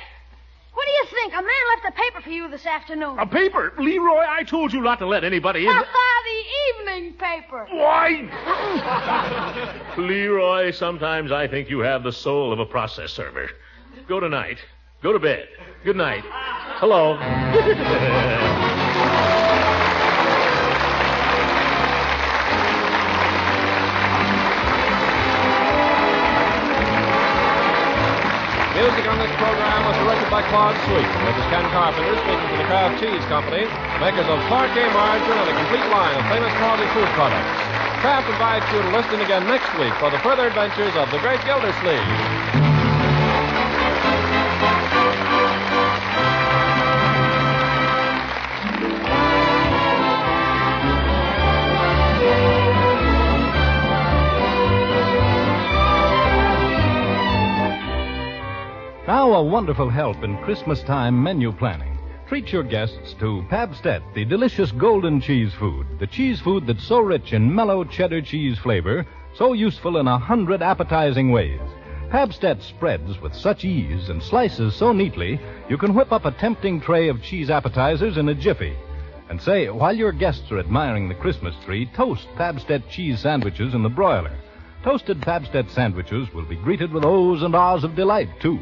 What 0.74 0.84
do 0.86 0.92
you 0.92 1.06
think? 1.10 1.32
A 1.32 1.42
man 1.42 1.64
left 1.74 1.86
a 1.88 2.00
paper 2.00 2.20
for 2.22 2.30
you 2.30 2.48
this 2.48 2.64
afternoon. 2.66 3.18
A 3.18 3.26
paper? 3.26 3.72
Leroy, 3.80 4.22
I 4.28 4.44
told 4.44 4.72
you 4.72 4.80
not 4.80 5.00
to 5.00 5.06
let 5.06 5.24
anybody 5.24 5.66
in. 5.66 5.72
How 5.72 5.80
about 5.82 6.24
the 6.24 6.44
evening 6.92 7.14
paper? 7.14 7.66
Why? 7.72 8.30
Leroy, 9.98 10.70
sometimes 10.70 11.32
I 11.32 11.48
think 11.48 11.68
you 11.68 11.80
have 11.80 12.04
the 12.04 12.12
soul 12.12 12.52
of 12.52 12.60
a 12.60 12.66
process 12.66 13.10
server. 13.10 13.50
Go 14.06 14.20
tonight. 14.20 14.58
Go 15.02 15.12
to 15.12 15.18
bed. 15.18 15.48
Good 15.82 15.96
night. 15.96 16.22
Hello. 16.78 17.18
Music 28.94 29.10
on 29.10 29.18
this 29.18 29.34
program 29.42 29.90
was 29.90 29.96
directed 30.06 30.30
by 30.30 30.40
Claude 30.54 30.78
Sweet. 30.86 31.02
This 31.26 31.34
is 31.34 31.46
Ken 31.50 31.66
Carpenter 31.74 32.14
speaking 32.14 32.46
for 32.46 32.58
the 32.62 32.68
Kraft 32.70 33.02
Cheese 33.02 33.24
Company, 33.26 33.66
makers 33.98 34.30
of 34.30 34.38
Parkay 34.46 34.86
margarine 34.94 35.34
and 35.34 35.50
a 35.50 35.56
complete 35.66 35.90
line 35.90 36.14
of 36.14 36.22
famous 36.30 36.54
quality 36.62 36.86
food 36.94 37.10
products. 37.18 37.58
Kraft 37.98 38.30
invites 38.30 38.70
you 38.70 38.78
to 38.86 38.90
listen 38.94 39.18
again 39.18 39.50
next 39.50 39.66
week 39.82 39.92
for 39.98 40.14
the 40.14 40.18
further 40.20 40.46
adventures 40.46 40.94
of 40.94 41.10
the 41.10 41.18
great 41.18 41.42
Gildersleeve. 41.42 42.43
A 59.34 59.42
wonderful 59.42 59.90
help 59.90 60.22
in 60.22 60.38
Christmas 60.44 60.80
time 60.84 61.20
menu 61.20 61.50
planning. 61.50 61.98
treat 62.28 62.52
your 62.52 62.62
guests 62.62 63.14
to 63.14 63.44
Pabst-ett, 63.50 64.00
the 64.14 64.24
delicious 64.24 64.70
golden 64.70 65.20
cheese 65.20 65.52
food. 65.54 65.88
The 65.98 66.06
cheese 66.06 66.40
food 66.40 66.68
that's 66.68 66.84
so 66.84 67.00
rich 67.00 67.32
in 67.32 67.52
mellow 67.52 67.82
cheddar 67.82 68.22
cheese 68.22 68.60
flavor, 68.60 69.04
so 69.34 69.52
useful 69.52 69.96
in 69.96 70.06
a 70.06 70.16
hundred 70.16 70.62
appetizing 70.62 71.32
ways. 71.32 71.60
Pabst-ett 72.10 72.62
spreads 72.62 73.20
with 73.20 73.34
such 73.34 73.64
ease 73.64 74.08
and 74.08 74.22
slices 74.22 74.76
so 74.76 74.92
neatly, 74.92 75.40
you 75.68 75.78
can 75.78 75.94
whip 75.94 76.12
up 76.12 76.26
a 76.26 76.30
tempting 76.30 76.80
tray 76.80 77.08
of 77.08 77.20
cheese 77.20 77.50
appetizers 77.50 78.18
in 78.18 78.28
a 78.28 78.34
jiffy. 78.34 78.76
And 79.28 79.42
say, 79.42 79.68
while 79.68 79.96
your 79.96 80.12
guests 80.12 80.52
are 80.52 80.60
admiring 80.60 81.08
the 81.08 81.16
Christmas 81.16 81.56
tree, 81.64 81.86
toast 81.86 82.28
Pabst-ett 82.36 82.88
cheese 82.88 83.18
sandwiches 83.18 83.74
in 83.74 83.82
the 83.82 83.88
broiler. 83.88 84.38
Toasted 84.84 85.20
Pabst-ett 85.22 85.72
sandwiches 85.72 86.32
will 86.32 86.44
be 86.44 86.54
greeted 86.54 86.92
with 86.92 87.04
ohs 87.04 87.42
and 87.42 87.56
ahs 87.56 87.82
of 87.82 87.96
delight, 87.96 88.28
too. 88.38 88.60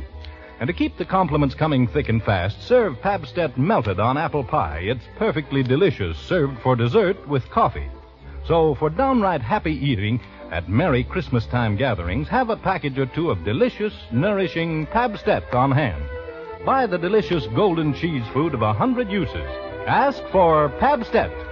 And 0.62 0.68
to 0.68 0.72
keep 0.72 0.96
the 0.96 1.04
compliments 1.04 1.56
coming 1.56 1.88
thick 1.88 2.08
and 2.08 2.22
fast, 2.22 2.62
serve 2.62 3.00
Pabst-ett 3.00 3.58
melted 3.58 3.98
on 3.98 4.16
apple 4.16 4.44
pie. 4.44 4.78
It's 4.84 5.02
perfectly 5.16 5.64
delicious, 5.64 6.16
served 6.16 6.60
for 6.62 6.76
dessert 6.76 7.26
with 7.26 7.50
coffee. 7.50 7.88
So, 8.46 8.76
for 8.76 8.88
downright 8.88 9.42
happy 9.42 9.72
eating 9.72 10.20
at 10.52 10.68
merry 10.68 11.02
Christmas 11.02 11.46
time 11.46 11.74
gatherings, 11.74 12.28
have 12.28 12.48
a 12.48 12.56
package 12.56 12.96
or 12.96 13.06
two 13.06 13.28
of 13.28 13.42
delicious, 13.42 13.92
nourishing 14.12 14.86
Pabst-ett 14.86 15.52
on 15.52 15.72
hand. 15.72 16.04
Buy 16.64 16.86
the 16.86 16.96
delicious 16.96 17.44
golden 17.56 17.92
cheese 17.92 18.24
food 18.32 18.54
of 18.54 18.62
a 18.62 18.72
hundred 18.72 19.10
uses. 19.10 19.48
Ask 19.88 20.22
for 20.30 20.68
Pabst-ett. 20.78 21.51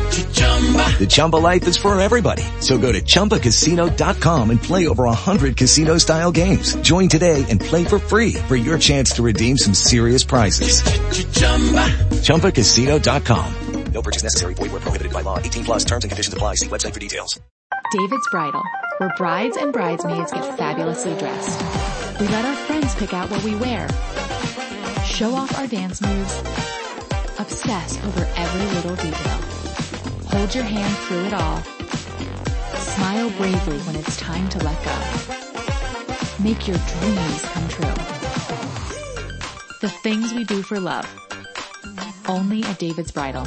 The 0.99 1.07
Chumba 1.09 1.37
life 1.37 1.67
is 1.67 1.77
for 1.77 1.99
everybody. 1.99 2.43
So 2.59 2.77
go 2.77 2.91
to 2.91 3.01
ChumbaCasino.com 3.01 4.49
and 4.51 4.61
play 4.61 4.87
over 4.87 5.05
a 5.05 5.13
hundred 5.13 5.57
casino-style 5.57 6.31
games. 6.31 6.75
Join 6.81 7.07
today 7.07 7.43
and 7.49 7.59
play 7.59 7.85
for 7.85 7.97
free 7.97 8.33
for 8.33 8.55
your 8.55 8.77
chance 8.77 9.13
to 9.13 9.23
redeem 9.23 9.57
some 9.57 9.73
serious 9.73 10.23
prizes. 10.23 10.83
ChumbaCasino.com. 12.21 13.55
No 13.93 14.01
purchase 14.01 14.23
necessary. 14.23 14.53
Void 14.53 14.71
where 14.71 14.79
prohibited 14.79 15.11
by 15.11 15.21
law. 15.21 15.37
18 15.37 15.65
plus 15.65 15.83
terms 15.83 16.03
and 16.05 16.11
conditions 16.11 16.33
apply. 16.33 16.55
See 16.55 16.67
website 16.69 16.93
for 16.93 16.99
details. 16.99 17.39
David's 17.91 18.27
Bridal, 18.31 18.63
where 18.99 19.13
brides 19.17 19.57
and 19.57 19.73
bridesmaids 19.73 20.31
get 20.31 20.57
fabulously 20.57 21.13
dressed. 21.17 21.59
We 22.21 22.27
let 22.27 22.45
our 22.45 22.55
friends 22.55 22.95
pick 22.95 23.13
out 23.13 23.29
what 23.29 23.43
we 23.43 23.53
wear, 23.55 23.85
show 25.03 25.33
off 25.35 25.57
our 25.59 25.67
dance 25.67 25.99
moves, 26.01 26.37
obsess 27.37 27.97
over 28.05 28.25
every 28.37 28.65
little 28.75 28.95
detail, 28.95 29.39
hold 30.31 30.55
your 30.55 30.63
hand 30.63 30.95
through 31.05 31.25
it 31.25 31.33
all, 31.33 31.61
smile 32.77 33.29
bravely 33.31 33.77
when 33.79 33.97
it's 33.97 34.15
time 34.17 34.47
to 34.47 34.57
let 34.63 34.81
go. 34.85 34.97
Make 36.41 36.67
your 36.67 36.77
dreams 36.77 37.41
come 37.43 37.67
true. 37.67 37.93
The 39.81 39.89
things 40.03 40.33
we 40.33 40.45
do 40.45 40.63
for 40.63 40.79
love. 40.79 41.05
Only 42.29 42.63
at 42.63 42.79
David's 42.79 43.11
Bridal. 43.11 43.45